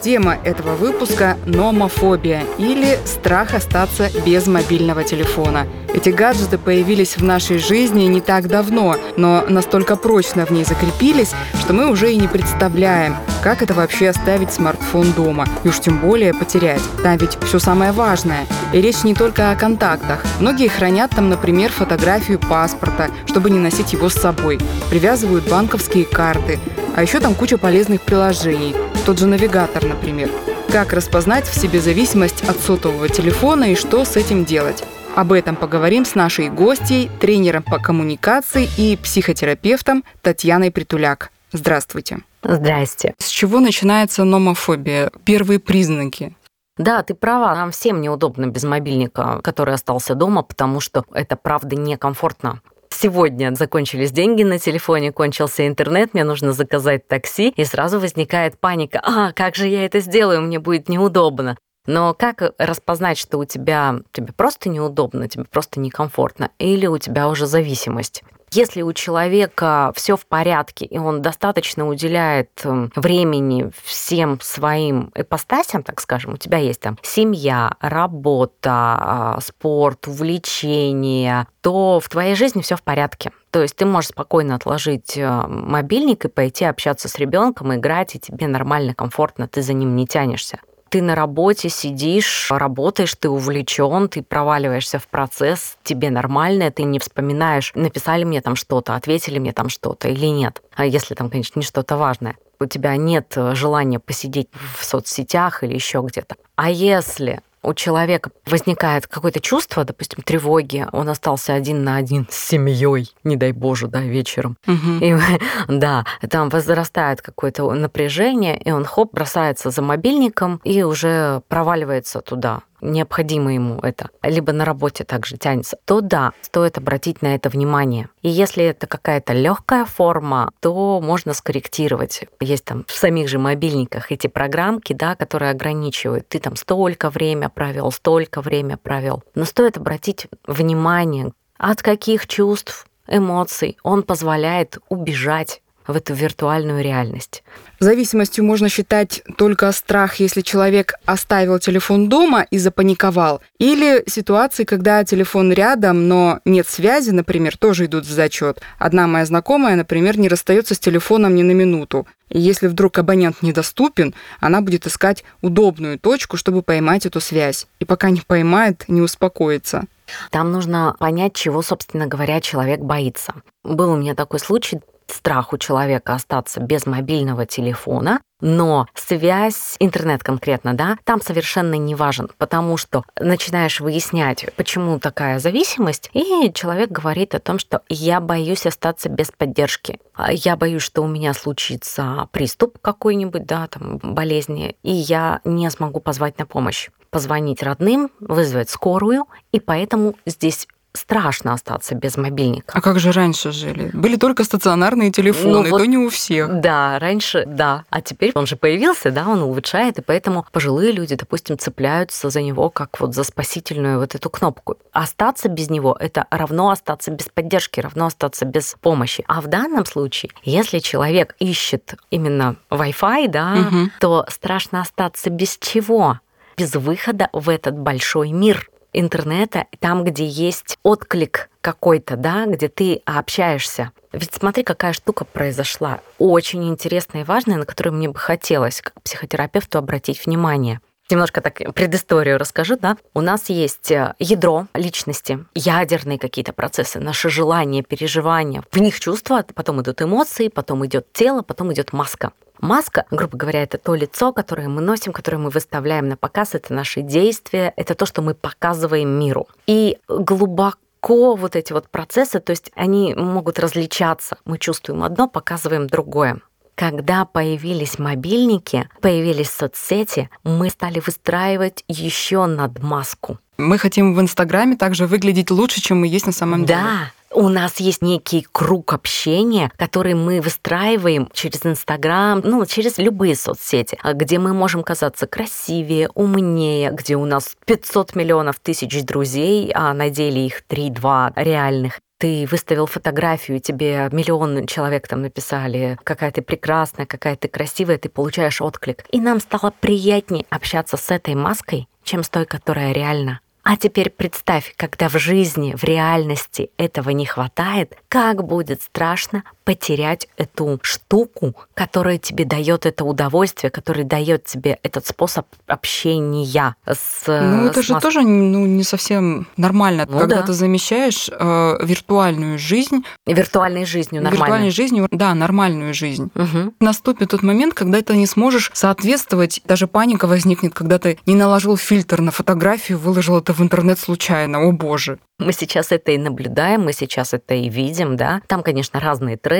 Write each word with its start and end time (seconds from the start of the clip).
Тема 0.00 0.36
этого 0.44 0.76
выпуска– 0.76 1.36
номофобия 1.46 2.44
или 2.56 2.98
страх 3.04 3.54
остаться 3.54 4.08
без 4.24 4.46
мобильного 4.46 5.02
телефона. 5.02 5.66
Эти 5.92 6.10
гаджеты 6.10 6.56
появились 6.56 7.16
в 7.16 7.24
нашей 7.24 7.58
жизни 7.58 8.04
не 8.04 8.20
так 8.20 8.46
давно, 8.46 8.96
но 9.16 9.44
настолько 9.48 9.96
прочно 9.96 10.46
в 10.46 10.50
ней 10.50 10.64
закрепились, 10.64 11.32
что 11.60 11.72
мы 11.72 11.90
уже 11.90 12.12
и 12.12 12.16
не 12.16 12.28
представляем, 12.28 13.16
как 13.42 13.62
это 13.62 13.74
вообще 13.74 14.10
оставить 14.10 14.52
смартфон 14.52 15.12
дома, 15.12 15.46
и 15.64 15.68
уж 15.68 15.80
тем 15.80 15.98
более 15.98 16.32
потерять. 16.32 16.82
Там 17.02 17.16
ведь 17.16 17.36
все 17.42 17.58
самое 17.58 17.90
важное. 17.90 18.46
И 18.72 18.80
речь 18.80 19.02
не 19.02 19.14
только 19.14 19.50
о 19.50 19.56
контактах. 19.56 20.24
Многие 20.38 20.68
хранят 20.68 21.10
там, 21.10 21.28
например, 21.28 21.72
фотографию 21.72 22.38
паспорта, 22.38 23.08
чтобы 23.26 23.50
не 23.50 23.58
носить 23.58 23.92
его 23.92 24.08
с 24.08 24.14
собой. 24.14 24.60
Привязывают 24.90 25.48
банковские 25.48 26.04
карты. 26.04 26.60
А 26.94 27.02
еще 27.02 27.18
там 27.18 27.34
куча 27.34 27.58
полезных 27.58 28.02
приложений. 28.02 28.76
Тот 29.08 29.18
же 29.18 29.26
навигатор, 29.26 29.86
например. 29.86 30.30
Как 30.70 30.92
распознать 30.92 31.46
в 31.46 31.58
себе 31.58 31.80
зависимость 31.80 32.46
от 32.46 32.58
сотового 32.58 33.08
телефона 33.08 33.72
и 33.72 33.74
что 33.74 34.04
с 34.04 34.18
этим 34.18 34.44
делать? 34.44 34.84
Об 35.16 35.32
этом 35.32 35.56
поговорим 35.56 36.04
с 36.04 36.14
нашей 36.14 36.50
гостьей, 36.50 37.10
тренером 37.18 37.62
по 37.62 37.78
коммуникации 37.78 38.68
и 38.76 38.98
психотерапевтом 38.98 40.04
Татьяной 40.20 40.70
Притуляк. 40.70 41.30
Здравствуйте. 41.52 42.18
Здрасте. 42.42 43.14
С 43.16 43.28
чего 43.28 43.60
начинается 43.60 44.24
номофобия? 44.24 45.10
Первые 45.24 45.58
признаки. 45.58 46.36
Да, 46.76 47.02
ты 47.02 47.14
права, 47.14 47.54
нам 47.54 47.70
всем 47.70 48.02
неудобно 48.02 48.48
без 48.48 48.64
мобильника, 48.64 49.40
который 49.42 49.72
остался 49.72 50.16
дома, 50.16 50.42
потому 50.42 50.80
что 50.80 51.06
это 51.14 51.34
правда 51.36 51.76
некомфортно. 51.76 52.60
Сегодня 53.00 53.54
закончились 53.54 54.10
деньги 54.10 54.42
на 54.42 54.58
телефоне, 54.58 55.12
кончился 55.12 55.68
интернет, 55.68 56.14
мне 56.14 56.24
нужно 56.24 56.52
заказать 56.52 57.06
такси, 57.06 57.50
и 57.50 57.64
сразу 57.64 58.00
возникает 58.00 58.58
паника. 58.58 59.00
А, 59.04 59.30
как 59.32 59.54
же 59.54 59.68
я 59.68 59.86
это 59.86 60.00
сделаю, 60.00 60.42
мне 60.42 60.58
будет 60.58 60.88
неудобно. 60.88 61.56
Но 61.86 62.12
как 62.12 62.42
распознать, 62.58 63.16
что 63.16 63.38
у 63.38 63.44
тебя 63.44 64.00
тебе 64.10 64.32
просто 64.32 64.68
неудобно, 64.68 65.28
тебе 65.28 65.44
просто 65.44 65.78
некомфортно, 65.78 66.50
или 66.58 66.88
у 66.88 66.98
тебя 66.98 67.28
уже 67.28 67.46
зависимость? 67.46 68.24
Если 68.52 68.82
у 68.82 68.92
человека 68.92 69.92
все 69.94 70.16
в 70.16 70.26
порядке, 70.26 70.86
и 70.86 70.98
он 70.98 71.22
достаточно 71.22 71.88
уделяет 71.88 72.50
эм, 72.64 72.90
времени 72.96 73.70
всем 73.84 74.40
своим 74.40 75.12
ипостасям, 75.14 75.82
так 75.82 76.00
скажем, 76.00 76.34
у 76.34 76.36
тебя 76.36 76.58
есть 76.58 76.80
там 76.80 76.98
семья, 77.02 77.76
работа, 77.80 78.70
а, 78.70 79.38
спорт, 79.40 80.06
увлечения, 80.08 81.46
то 81.60 82.00
в 82.00 82.08
твоей 82.08 82.34
жизни 82.34 82.62
все 82.62 82.76
в 82.76 82.82
порядке. 82.82 83.32
То 83.50 83.62
есть 83.62 83.76
ты 83.76 83.86
можешь 83.86 84.10
спокойно 84.10 84.54
отложить 84.54 85.16
э, 85.16 85.46
мобильник 85.46 86.24
и 86.24 86.28
пойти 86.28 86.64
общаться 86.64 87.08
с 87.08 87.18
ребенком, 87.18 87.74
играть, 87.74 88.14
и 88.14 88.18
тебе 88.18 88.46
нормально, 88.46 88.94
комфортно, 88.94 89.48
ты 89.48 89.62
за 89.62 89.72
ним 89.72 89.96
не 89.96 90.06
тянешься 90.06 90.60
ты 90.90 91.02
на 91.02 91.14
работе 91.14 91.68
сидишь, 91.68 92.48
работаешь, 92.50 93.14
ты 93.14 93.28
увлечен, 93.28 94.08
ты 94.08 94.22
проваливаешься 94.22 94.98
в 94.98 95.08
процесс, 95.08 95.76
тебе 95.82 96.10
нормально, 96.10 96.70
ты 96.70 96.84
не 96.84 96.98
вспоминаешь, 96.98 97.72
написали 97.74 98.24
мне 98.24 98.40
там 98.40 98.56
что-то, 98.56 98.94
ответили 98.94 99.38
мне 99.38 99.52
там 99.52 99.68
что-то 99.68 100.08
или 100.08 100.26
нет. 100.26 100.62
А 100.74 100.86
если 100.86 101.14
там, 101.14 101.30
конечно, 101.30 101.58
не 101.58 101.64
что-то 101.64 101.96
важное. 101.96 102.36
У 102.60 102.66
тебя 102.66 102.96
нет 102.96 103.34
э, 103.36 103.54
желания 103.54 104.00
посидеть 104.00 104.48
в 104.78 104.84
соцсетях 104.84 105.62
или 105.62 105.74
еще 105.74 106.04
где-то. 106.04 106.36
А 106.56 106.70
если 106.70 107.40
у 107.62 107.74
человека 107.74 108.30
возникает 108.46 109.06
какое-то 109.06 109.40
чувство, 109.40 109.84
допустим, 109.84 110.22
тревоги, 110.22 110.86
он 110.92 111.08
остался 111.08 111.54
один 111.54 111.84
на 111.84 111.96
один 111.96 112.26
с 112.30 112.36
семьей, 112.36 113.12
не 113.24 113.36
дай 113.36 113.52
боже, 113.52 113.88
да, 113.88 114.00
вечером. 114.00 114.56
Угу. 114.66 115.04
И, 115.04 115.16
да, 115.68 116.04
там 116.30 116.48
возрастает 116.48 117.22
какое-то 117.22 117.70
напряжение, 117.72 118.60
и 118.60 118.70
он 118.70 118.84
хоп, 118.84 119.12
бросается 119.12 119.70
за 119.70 119.82
мобильником 119.82 120.60
и 120.64 120.82
уже 120.82 121.42
проваливается 121.48 122.20
туда 122.20 122.62
необходимо 122.80 123.52
ему 123.54 123.80
это, 123.80 124.10
либо 124.22 124.52
на 124.52 124.64
работе 124.64 125.04
также 125.04 125.36
тянется, 125.36 125.78
то 125.84 126.00
да, 126.00 126.32
стоит 126.42 126.78
обратить 126.78 127.22
на 127.22 127.34
это 127.34 127.48
внимание. 127.48 128.08
И 128.22 128.28
если 128.28 128.64
это 128.64 128.86
какая-то 128.86 129.32
легкая 129.32 129.84
форма, 129.84 130.52
то 130.60 131.00
можно 131.00 131.34
скорректировать. 131.34 132.24
Есть 132.40 132.64
там 132.64 132.84
в 132.86 132.92
самих 132.92 133.28
же 133.28 133.38
мобильниках 133.38 134.12
эти 134.12 134.26
программки, 134.26 134.92
да, 134.92 135.14
которые 135.14 135.50
ограничивают. 135.50 136.28
Ты 136.28 136.38
там 136.38 136.56
столько 136.56 137.10
время 137.10 137.48
провел, 137.48 137.90
столько 137.92 138.40
время 138.40 138.76
провел. 138.76 139.22
Но 139.34 139.44
стоит 139.44 139.76
обратить 139.76 140.26
внимание, 140.46 141.32
от 141.56 141.82
каких 141.82 142.26
чувств, 142.26 142.86
эмоций 143.08 143.78
он 143.82 144.02
позволяет 144.02 144.78
убежать 144.88 145.62
в 145.86 145.96
эту 145.96 146.14
виртуальную 146.14 146.84
реальность. 146.84 147.42
Зависимостью 147.80 148.44
можно 148.44 148.68
считать 148.68 149.22
только 149.36 149.70
страх, 149.70 150.16
если 150.16 150.40
человек 150.40 150.94
оставил 151.04 151.60
телефон 151.60 152.08
дома 152.08 152.44
и 152.50 152.58
запаниковал, 152.58 153.40
или 153.58 154.02
ситуации, 154.08 154.64
когда 154.64 155.04
телефон 155.04 155.52
рядом, 155.52 156.08
но 156.08 156.40
нет 156.44 156.68
связи, 156.68 157.10
например, 157.10 157.56
тоже 157.56 157.84
идут 157.84 158.04
в 158.04 158.10
зачет. 158.10 158.60
Одна 158.78 159.06
моя 159.06 159.24
знакомая, 159.26 159.76
например, 159.76 160.18
не 160.18 160.28
расстается 160.28 160.74
с 160.74 160.78
телефоном 160.80 161.36
ни 161.36 161.42
на 161.42 161.52
минуту. 161.52 162.06
Если 162.30 162.66
вдруг 162.66 162.98
абонент 162.98 163.42
недоступен, 163.42 164.12
она 164.40 164.60
будет 164.60 164.86
искать 164.86 165.24
удобную 165.40 165.98
точку, 166.00 166.36
чтобы 166.36 166.62
поймать 166.62 167.06
эту 167.06 167.20
связь. 167.20 167.68
И 167.78 167.84
пока 167.84 168.10
не 168.10 168.20
поймает, 168.20 168.84
не 168.88 169.00
успокоится. 169.00 169.84
Там 170.30 170.50
нужно 170.52 170.96
понять, 170.98 171.34
чего, 171.34 171.62
собственно 171.62 172.06
говоря, 172.06 172.40
человек 172.40 172.80
боится. 172.80 173.34
Был 173.62 173.92
у 173.92 173.96
меня 173.96 174.14
такой 174.14 174.40
случай, 174.40 174.80
страх 175.10 175.52
у 175.52 175.58
человека 175.58 176.14
остаться 176.14 176.60
без 176.60 176.86
мобильного 176.86 177.46
телефона, 177.46 178.20
но 178.40 178.86
связь, 178.94 179.76
интернет 179.80 180.22
конкретно, 180.22 180.74
да, 180.74 180.96
там 181.04 181.20
совершенно 181.20 181.74
не 181.74 181.94
важен, 181.94 182.30
потому 182.38 182.76
что 182.76 183.02
начинаешь 183.18 183.80
выяснять, 183.80 184.46
почему 184.54 184.98
такая 185.00 185.38
зависимость, 185.40 186.10
и 186.12 186.52
человек 186.54 186.90
говорит 186.90 187.34
о 187.34 187.40
том, 187.40 187.58
что 187.58 187.82
я 187.88 188.20
боюсь 188.20 188.66
остаться 188.66 189.08
без 189.08 189.32
поддержки. 189.32 189.98
Я 190.30 190.56
боюсь, 190.56 190.82
что 190.82 191.02
у 191.02 191.08
меня 191.08 191.34
случится 191.34 192.28
приступ 192.30 192.78
какой-нибудь, 192.80 193.44
да, 193.44 193.66
там, 193.66 193.98
болезни, 193.98 194.76
и 194.82 194.92
я 194.92 195.40
не 195.44 195.68
смогу 195.70 196.00
позвать 196.00 196.38
на 196.38 196.46
помощь 196.46 196.90
позвонить 197.10 197.62
родным, 197.62 198.10
вызвать 198.20 198.70
скорую, 198.70 199.24
и 199.50 199.60
поэтому 199.60 200.14
здесь 200.26 200.68
страшно 200.98 201.54
остаться 201.54 201.94
без 201.94 202.16
мобильника. 202.16 202.72
А 202.76 202.80
как 202.80 202.98
же 202.98 203.12
раньше 203.12 203.52
жили? 203.52 203.90
Были 203.92 204.16
только 204.16 204.44
стационарные 204.44 205.10
телефоны, 205.10 205.64
ну, 205.64 205.70
вот, 205.70 205.78
то 205.78 205.84
не 205.86 205.98
у 205.98 206.08
всех. 206.10 206.60
Да, 206.60 206.98
раньше, 206.98 207.44
да. 207.46 207.84
А 207.90 208.00
теперь 208.00 208.32
он 208.34 208.46
же 208.46 208.56
появился, 208.56 209.10
да, 209.10 209.28
он 209.28 209.42
улучшает, 209.42 209.98
и 209.98 210.02
поэтому 210.02 210.46
пожилые 210.52 210.92
люди, 210.92 211.14
допустим, 211.14 211.58
цепляются 211.58 212.30
за 212.30 212.42
него 212.42 212.70
как 212.70 213.00
вот 213.00 213.14
за 213.14 213.24
спасительную 213.24 213.98
вот 213.98 214.14
эту 214.14 214.30
кнопку. 214.30 214.76
Остаться 214.92 215.48
без 215.48 215.70
него– 215.70 215.96
это 216.00 216.26
равно 216.30 216.70
остаться 216.70 217.10
без 217.10 217.26
поддержки, 217.32 217.80
равно 217.80 218.06
остаться 218.06 218.44
без 218.44 218.76
помощи. 218.80 219.24
А 219.28 219.40
в 219.40 219.46
данном 219.46 219.86
случае, 219.86 220.32
если 220.42 220.78
человек 220.80 221.34
ищет 221.38 221.94
именно 222.10 222.56
Wi-Fi, 222.70 223.28
да, 223.28 223.54
угу. 223.54 223.90
то 224.00 224.26
страшно 224.28 224.80
остаться 224.80 225.30
без 225.30 225.56
чего? 225.58 226.20
Без 226.56 226.74
выхода 226.74 227.28
в 227.32 227.48
этот 227.48 227.78
большой 227.78 228.32
мир 228.32 228.68
интернета, 228.92 229.66
там, 229.80 230.04
где 230.04 230.26
есть 230.26 230.78
отклик 230.82 231.50
какой-то, 231.60 232.16
да, 232.16 232.46
где 232.46 232.68
ты 232.68 233.02
общаешься. 233.04 233.92
Ведь 234.12 234.34
смотри, 234.34 234.62
какая 234.64 234.92
штука 234.92 235.24
произошла. 235.24 236.00
Очень 236.18 236.68
интересная 236.68 237.22
и 237.22 237.24
важная, 237.24 237.56
на 237.56 237.66
которую 237.66 237.94
мне 237.94 238.08
бы 238.08 238.18
хотелось 238.18 238.80
как 238.80 239.00
психотерапевту 239.02 239.78
обратить 239.78 240.24
внимание. 240.24 240.80
Немножко 241.10 241.40
так 241.40 241.56
предысторию 241.74 242.38
расскажу, 242.38 242.76
да. 242.76 242.98
У 243.14 243.22
нас 243.22 243.48
есть 243.48 243.90
э, 243.90 244.14
ядро 244.18 244.66
личности, 244.74 245.42
ядерные 245.54 246.18
какие-то 246.18 246.52
процессы, 246.52 247.00
наши 247.00 247.30
желания, 247.30 247.82
переживания. 247.82 248.62
В 248.70 248.78
них 248.78 249.00
чувства, 249.00 249.42
потом 249.54 249.80
идут 249.80 250.02
эмоции, 250.02 250.48
потом 250.48 250.84
идет 250.84 251.10
тело, 251.14 251.40
потом 251.40 251.72
идет 251.72 251.94
маска. 251.94 252.32
Маска, 252.60 253.04
грубо 253.10 253.36
говоря, 253.36 253.62
это 253.62 253.78
то 253.78 253.94
лицо, 253.94 254.32
которое 254.32 254.68
мы 254.68 254.80
носим, 254.80 255.12
которое 255.12 255.38
мы 255.38 255.50
выставляем 255.50 256.08
на 256.08 256.16
показ, 256.16 256.54
это 256.54 256.72
наши 256.74 257.02
действия, 257.02 257.72
это 257.76 257.94
то, 257.94 258.06
что 258.06 258.22
мы 258.22 258.34
показываем 258.34 259.08
миру. 259.08 259.46
И 259.66 259.98
глубоко 260.08 261.34
вот 261.34 261.56
эти 261.56 261.72
вот 261.72 261.88
процессы, 261.88 262.40
то 262.40 262.50
есть 262.50 262.70
они 262.74 263.14
могут 263.14 263.58
различаться. 263.58 264.38
Мы 264.44 264.58
чувствуем 264.58 265.04
одно, 265.04 265.28
показываем 265.28 265.86
другое. 265.86 266.40
когда 266.78 267.24
появились 267.24 267.98
мобильники, 267.98 268.88
появились 269.00 269.50
соцсети, 269.50 270.30
мы 270.44 270.70
стали 270.70 271.00
выстраивать 271.00 271.82
еще 271.88 272.46
над 272.46 272.80
маску. 272.80 273.38
Мы 273.56 273.78
хотим 273.78 274.14
в 274.14 274.20
Инстаграме 274.20 274.76
также 274.76 275.08
выглядеть 275.08 275.50
лучше, 275.50 275.80
чем 275.80 276.00
мы 276.00 276.06
есть 276.06 276.26
на 276.26 276.32
самом 276.32 276.64
деле. 276.64 276.78
Да, 276.78 277.12
у 277.32 277.48
нас 277.48 277.80
есть 277.80 278.02
некий 278.02 278.46
круг 278.50 278.92
общения, 278.92 279.70
который 279.76 280.14
мы 280.14 280.40
выстраиваем 280.40 281.28
через 281.32 281.64
Инстаграм, 281.64 282.40
ну, 282.44 282.64
через 282.66 282.98
любые 282.98 283.36
соцсети, 283.36 283.98
а 284.02 284.14
где 284.14 284.38
мы 284.38 284.52
можем 284.52 284.82
казаться 284.82 285.26
красивее, 285.26 286.08
умнее, 286.14 286.90
где 286.92 287.16
у 287.16 287.24
нас 287.24 287.56
500 287.66 288.14
миллионов 288.14 288.60
тысяч 288.60 289.02
друзей, 289.04 289.70
а 289.74 289.92
на 289.94 290.10
деле 290.10 290.46
их 290.46 290.62
3-2 290.68 291.32
реальных 291.36 292.00
ты 292.18 292.48
выставил 292.50 292.86
фотографию, 292.86 293.60
тебе 293.60 294.08
миллион 294.10 294.66
человек 294.66 295.06
там 295.06 295.22
написали, 295.22 295.96
какая 296.02 296.32
ты 296.32 296.42
прекрасная, 296.42 297.06
какая 297.06 297.36
ты 297.36 297.46
красивая, 297.46 297.96
ты 297.96 298.08
получаешь 298.08 298.60
отклик. 298.60 299.04
И 299.12 299.20
нам 299.20 299.38
стало 299.38 299.72
приятнее 299.80 300.44
общаться 300.50 300.96
с 300.96 301.10
этой 301.10 301.36
маской, 301.36 301.86
чем 302.02 302.24
с 302.24 302.28
той, 302.28 302.44
которая 302.44 302.92
реально 302.92 303.40
а 303.70 303.76
теперь 303.76 304.08
представь, 304.08 304.72
когда 304.78 305.10
в 305.10 305.18
жизни, 305.18 305.74
в 305.76 305.84
реальности 305.84 306.70
этого 306.78 307.10
не 307.10 307.26
хватает, 307.26 307.98
как 308.08 308.42
будет 308.42 308.80
страшно 308.80 309.44
потерять 309.68 310.28
эту 310.38 310.78
штуку, 310.80 311.54
которая 311.74 312.16
тебе 312.16 312.46
дает 312.46 312.86
это 312.86 313.04
удовольствие, 313.04 313.70
который 313.70 314.02
дает 314.02 314.44
тебе 314.44 314.78
этот 314.82 315.06
способ 315.06 315.44
общения 315.66 316.74
с 316.90 317.24
Ну, 317.26 317.66
это 317.66 317.82
с 317.82 317.84
же 317.84 317.92
мас- 317.92 318.02
тоже 318.02 318.22
ну, 318.22 318.64
не 318.64 318.82
совсем 318.82 319.46
нормально, 319.58 320.06
Ну 320.08 320.18
когда 320.20 320.36
да. 320.36 320.42
ты 320.46 320.54
замещаешь 320.54 321.28
э, 321.30 321.78
виртуальную 321.84 322.58
жизнь, 322.58 323.04
виртуальной 323.26 323.84
жизнью 323.84 324.22
виртуальной 324.22 324.40
нормально. 324.40 324.70
жизнью, 324.70 325.06
да, 325.10 325.34
нормальную 325.34 325.92
жизнь. 325.92 326.30
Мгм. 326.34 326.72
Наступит 326.80 327.28
тот 327.28 327.42
момент, 327.42 327.74
когда 327.74 328.00
ты 328.00 328.16
не 328.16 328.26
сможешь 328.26 328.70
соответствовать, 328.72 329.60
даже 329.66 329.86
паника 329.86 330.26
возникнет, 330.26 330.72
когда 330.72 330.98
ты 330.98 331.18
не 331.26 331.34
наложил 331.34 331.76
фильтр 331.76 332.22
на 332.22 332.30
фотографию, 332.30 332.98
выложил 332.98 333.36
это 333.36 333.52
в 333.52 333.60
интернет 333.60 333.98
случайно, 333.98 334.60
о 334.66 334.72
боже. 334.72 335.18
Мы 335.38 335.52
сейчас 335.52 335.92
это 335.92 336.10
и 336.12 336.18
наблюдаем, 336.18 336.82
мы 336.84 336.92
сейчас 336.92 337.32
это 337.34 337.54
и 337.54 337.68
видим, 337.68 338.16
да. 338.16 338.40
Там, 338.48 338.62
конечно, 338.62 338.98
разные 338.98 339.36
тренды. 339.36 339.57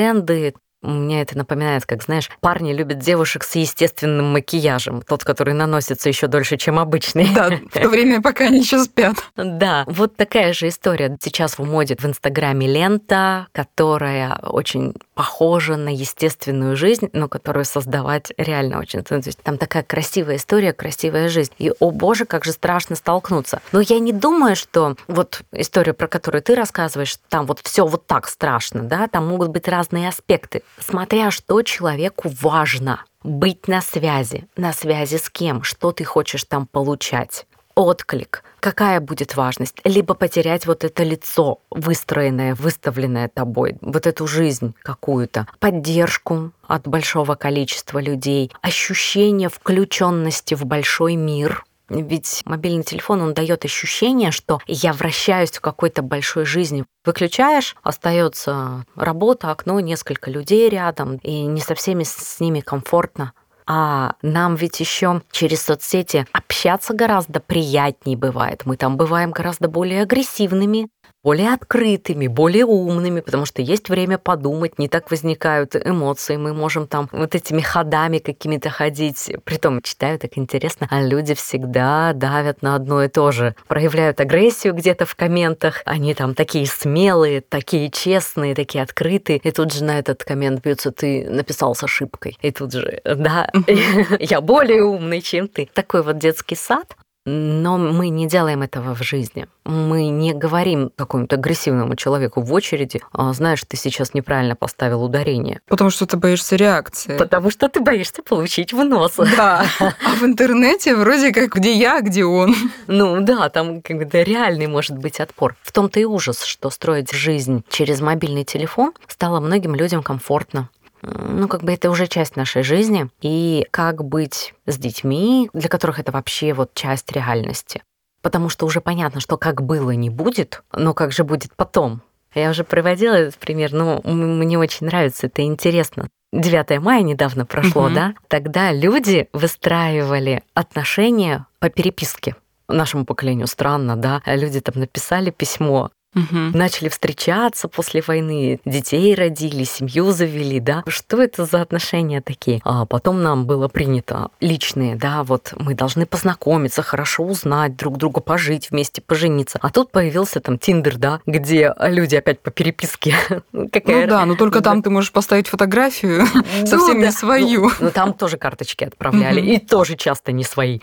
Мне 0.80 1.22
это 1.22 1.36
напоминает, 1.36 1.86
как, 1.86 2.04
знаешь, 2.04 2.30
парни 2.40 2.72
любят 2.72 2.98
девушек 3.00 3.42
с 3.42 3.56
естественным 3.56 4.26
макияжем, 4.32 5.02
тот, 5.02 5.24
который 5.24 5.52
наносится 5.52 6.08
еще 6.08 6.28
дольше, 6.28 6.56
чем 6.56 6.78
обычный. 6.78 7.28
Да, 7.34 7.50
в 7.50 7.72
то 7.72 7.88
время, 7.88 8.22
пока 8.22 8.44
они 8.44 8.60
еще 8.60 8.84
спят. 8.84 9.16
Да, 9.36 9.84
вот 9.88 10.16
такая 10.16 10.52
же 10.52 10.68
история. 10.68 11.16
Сейчас 11.20 11.58
в 11.58 11.64
моде 11.64 11.96
в 11.96 12.04
Инстаграме 12.04 12.68
лента, 12.68 13.48
которая 13.52 14.36
очень 14.36 14.94
похожа 15.18 15.74
на 15.74 15.88
естественную 15.88 16.76
жизнь, 16.76 17.10
но 17.12 17.26
которую 17.26 17.64
создавать 17.64 18.32
реально 18.36 18.78
очень. 18.78 19.02
То 19.02 19.16
есть 19.16 19.42
там 19.42 19.58
такая 19.58 19.82
красивая 19.82 20.36
история, 20.36 20.72
красивая 20.72 21.28
жизнь. 21.28 21.52
И, 21.58 21.72
о 21.80 21.90
боже, 21.90 22.24
как 22.24 22.44
же 22.44 22.52
страшно 22.52 22.94
столкнуться. 22.94 23.60
Но 23.72 23.80
я 23.80 23.98
не 23.98 24.12
думаю, 24.12 24.54
что 24.54 24.94
вот 25.08 25.42
история, 25.50 25.92
про 25.92 26.06
которую 26.06 26.40
ты 26.40 26.54
рассказываешь, 26.54 27.16
там 27.28 27.46
вот 27.46 27.58
все 27.64 27.84
вот 27.84 28.06
так 28.06 28.28
страшно, 28.28 28.84
да, 28.84 29.08
там 29.08 29.26
могут 29.26 29.48
быть 29.48 29.66
разные 29.66 30.08
аспекты, 30.08 30.62
смотря 30.78 31.32
что 31.32 31.62
человеку 31.62 32.30
важно. 32.40 33.04
Быть 33.24 33.66
на 33.66 33.80
связи. 33.80 34.46
На 34.56 34.72
связи 34.72 35.16
с 35.16 35.28
кем? 35.28 35.64
Что 35.64 35.90
ты 35.90 36.04
хочешь 36.04 36.44
там 36.44 36.68
получать? 36.68 37.44
Отклик, 37.78 38.42
какая 38.58 39.00
будет 39.00 39.36
важность, 39.36 39.76
либо 39.84 40.14
потерять 40.14 40.66
вот 40.66 40.82
это 40.82 41.04
лицо, 41.04 41.60
выстроенное, 41.70 42.56
выставленное 42.56 43.28
тобой, 43.28 43.76
вот 43.80 44.06
эту 44.06 44.26
жизнь 44.26 44.74
какую-то, 44.82 45.46
поддержку 45.60 46.50
от 46.66 46.88
большого 46.88 47.36
количества 47.36 48.00
людей, 48.00 48.50
ощущение 48.62 49.48
включенности 49.48 50.54
в 50.54 50.64
большой 50.64 51.14
мир. 51.14 51.64
Ведь 51.88 52.42
мобильный 52.44 52.82
телефон, 52.82 53.22
он 53.22 53.32
дает 53.32 53.64
ощущение, 53.64 54.30
что 54.30 54.60
я 54.66 54.92
вращаюсь 54.92 55.52
в 55.52 55.60
какой-то 55.60 56.02
большой 56.02 56.44
жизни. 56.44 56.84
Выключаешь, 57.04 57.76
остается 57.82 58.84
работа, 58.94 59.50
окно, 59.50 59.80
несколько 59.80 60.30
людей 60.30 60.68
рядом, 60.68 61.16
и 61.22 61.46
не 61.46 61.60
со 61.60 61.74
всеми 61.74 62.02
с 62.02 62.40
ними 62.40 62.60
комфортно. 62.60 63.32
А 63.70 64.14
нам 64.22 64.54
ведь 64.54 64.80
еще 64.80 65.20
через 65.30 65.62
соцсети 65.62 66.26
общаться 66.32 66.94
гораздо 66.94 67.38
приятнее 67.38 68.16
бывает. 68.16 68.62
Мы 68.64 68.78
там 68.78 68.96
бываем 68.96 69.30
гораздо 69.30 69.68
более 69.68 70.02
агрессивными, 70.02 70.88
более 71.28 71.52
открытыми, 71.52 72.26
более 72.26 72.64
умными, 72.64 73.20
потому 73.20 73.44
что 73.44 73.60
есть 73.60 73.90
время 73.90 74.16
подумать, 74.16 74.78
не 74.78 74.88
так 74.88 75.10
возникают 75.10 75.76
эмоции, 75.76 76.38
мы 76.38 76.54
можем 76.54 76.86
там 76.86 77.10
вот 77.12 77.34
этими 77.34 77.60
ходами 77.60 78.16
какими-то 78.16 78.70
ходить. 78.70 79.30
Притом, 79.44 79.82
читаю 79.82 80.18
так 80.18 80.38
интересно, 80.38 80.88
а 80.90 81.02
люди 81.02 81.34
всегда 81.34 82.14
давят 82.14 82.62
на 82.62 82.76
одно 82.76 83.04
и 83.04 83.08
то 83.08 83.30
же. 83.30 83.54
Проявляют 83.66 84.20
агрессию 84.20 84.72
где-то 84.72 85.04
в 85.04 85.16
комментах, 85.16 85.82
они 85.84 86.14
там 86.14 86.34
такие 86.34 86.66
смелые, 86.66 87.42
такие 87.42 87.90
честные, 87.90 88.54
такие 88.54 88.82
открытые, 88.82 89.38
и 89.44 89.50
тут 89.50 89.70
же 89.74 89.84
на 89.84 89.98
этот 89.98 90.24
коммент 90.24 90.64
бьются, 90.64 90.92
ты 90.92 91.28
написал 91.28 91.74
с 91.74 91.84
ошибкой. 91.84 92.38
И 92.40 92.50
тут 92.52 92.72
же, 92.72 93.02
да, 93.04 93.52
я 94.18 94.40
более 94.40 94.82
умный, 94.82 95.20
чем 95.20 95.46
ты. 95.48 95.68
Такой 95.74 96.02
вот 96.02 96.16
детский 96.16 96.56
сад, 96.56 96.96
но 97.28 97.76
мы 97.76 98.08
не 98.08 98.26
делаем 98.26 98.62
этого 98.62 98.94
в 98.94 99.02
жизни. 99.02 99.46
Мы 99.64 100.08
не 100.08 100.32
говорим 100.32 100.90
какому-то 100.96 101.36
агрессивному 101.36 101.94
человеку 101.94 102.40
в 102.40 102.52
очереди, 102.52 103.02
«А, 103.12 103.32
знаешь, 103.32 103.62
ты 103.66 103.76
сейчас 103.76 104.14
неправильно 104.14 104.56
поставил 104.56 105.04
ударение. 105.04 105.60
Потому 105.68 105.90
что 105.90 106.06
ты 106.06 106.16
боишься 106.16 106.56
реакции. 106.56 107.18
Потому 107.18 107.50
что 107.50 107.68
ты 107.68 107.80
боишься 107.80 108.22
получить 108.22 108.72
в 108.72 108.82
нос. 108.84 109.14
Да. 109.36 109.64
А 109.78 110.14
в 110.16 110.24
интернете 110.24 110.96
вроде 110.96 111.32
как 111.32 111.54
где 111.54 111.74
я, 111.74 112.00
где 112.00 112.24
он. 112.24 112.54
Ну 112.86 113.20
да, 113.20 113.48
там 113.50 113.82
как 113.82 113.98
бы 113.98 114.04
да, 114.04 114.24
реальный 114.24 114.66
может 114.66 114.96
быть 114.96 115.20
отпор. 115.20 115.54
В 115.62 115.72
том-то 115.72 116.00
и 116.00 116.04
ужас, 116.04 116.44
что 116.44 116.70
строить 116.70 117.12
жизнь 117.12 117.62
через 117.68 118.00
мобильный 118.00 118.44
телефон 118.44 118.92
стало 119.06 119.40
многим 119.40 119.74
людям 119.74 120.02
комфортно. 120.02 120.70
Ну, 121.02 121.48
как 121.48 121.62
бы 121.62 121.72
это 121.72 121.90
уже 121.90 122.06
часть 122.06 122.36
нашей 122.36 122.62
жизни. 122.62 123.08
И 123.20 123.66
как 123.70 124.04
быть 124.04 124.54
с 124.66 124.78
детьми, 124.78 125.50
для 125.52 125.68
которых 125.68 125.98
это 125.98 126.12
вообще 126.12 126.52
вот 126.54 126.74
часть 126.74 127.12
реальности. 127.12 127.82
Потому 128.22 128.48
что 128.48 128.66
уже 128.66 128.80
понятно, 128.80 129.20
что 129.20 129.36
как 129.36 129.62
было 129.62 129.92
не 129.92 130.10
будет, 130.10 130.62
но 130.72 130.92
как 130.94 131.12
же 131.12 131.24
будет 131.24 131.54
потом. 131.54 132.02
Я 132.34 132.50
уже 132.50 132.64
приводила 132.64 133.14
этот 133.14 133.36
пример, 133.38 133.72
но 133.72 134.00
мне 134.04 134.58
очень 134.58 134.86
нравится, 134.86 135.26
это 135.28 135.42
интересно. 135.42 136.08
9 136.32 136.80
мая 136.80 137.02
недавно 137.02 137.46
прошло, 137.46 137.84
Мгм. 137.86 137.94
да? 137.94 138.14
Тогда 138.28 138.72
люди 138.72 139.28
выстраивали 139.32 140.42
отношения 140.54 141.46
по 141.58 141.70
переписке. 141.70 142.36
Нашему 142.68 143.06
поколению 143.06 143.46
странно, 143.46 143.96
да? 143.96 144.20
Люди 144.26 144.60
там 144.60 144.74
написали 144.78 145.30
письмо, 145.30 145.90
Мгм. 146.14 146.52
начали 146.52 146.88
встречаться 146.88 147.68
после 147.68 148.02
войны, 148.06 148.60
детей 148.64 149.14
родили, 149.14 149.64
семью 149.64 150.10
завели, 150.10 150.58
да. 150.58 150.82
Что 150.86 151.22
это 151.22 151.44
за 151.44 151.60
отношения 151.60 152.20
такие? 152.20 152.60
А 152.64 152.86
потом 152.86 153.22
нам 153.22 153.44
было 153.44 153.68
принято 153.68 154.28
личные, 154.40 154.96
да, 154.96 155.22
вот 155.22 155.52
мы 155.56 155.74
должны 155.74 156.06
познакомиться, 156.06 156.82
хорошо 156.82 157.24
узнать 157.24 157.76
друг 157.76 157.98
друга, 157.98 158.20
пожить 158.20 158.70
вместе, 158.70 159.02
пожениться. 159.02 159.58
А 159.60 159.70
тут 159.70 159.90
появился 159.90 160.40
там 160.40 160.58
Тиндер, 160.58 160.96
да, 160.96 161.20
где 161.26 161.74
люди 161.78 162.16
опять 162.16 162.40
по 162.40 162.50
переписке. 162.50 163.14
Какая 163.72 164.02
Ну 164.02 164.06
да, 164.08 164.24
но 164.24 164.34
только 164.34 164.60
там 164.62 164.82
ты 164.82 164.90
можешь 164.90 165.12
поставить 165.12 165.48
фотографию 165.48 166.26
Ну 166.60 166.66
совсем 166.66 167.00
не 167.00 167.12
свою. 167.12 167.64
Ну, 167.64 167.72
ну, 167.80 167.90
там 167.90 168.14
тоже 168.14 168.38
карточки 168.38 168.84
отправляли, 168.84 169.40
и 169.40 169.58
тоже 169.58 169.96
часто 169.96 170.32
не 170.32 170.44
свои. 170.44 170.78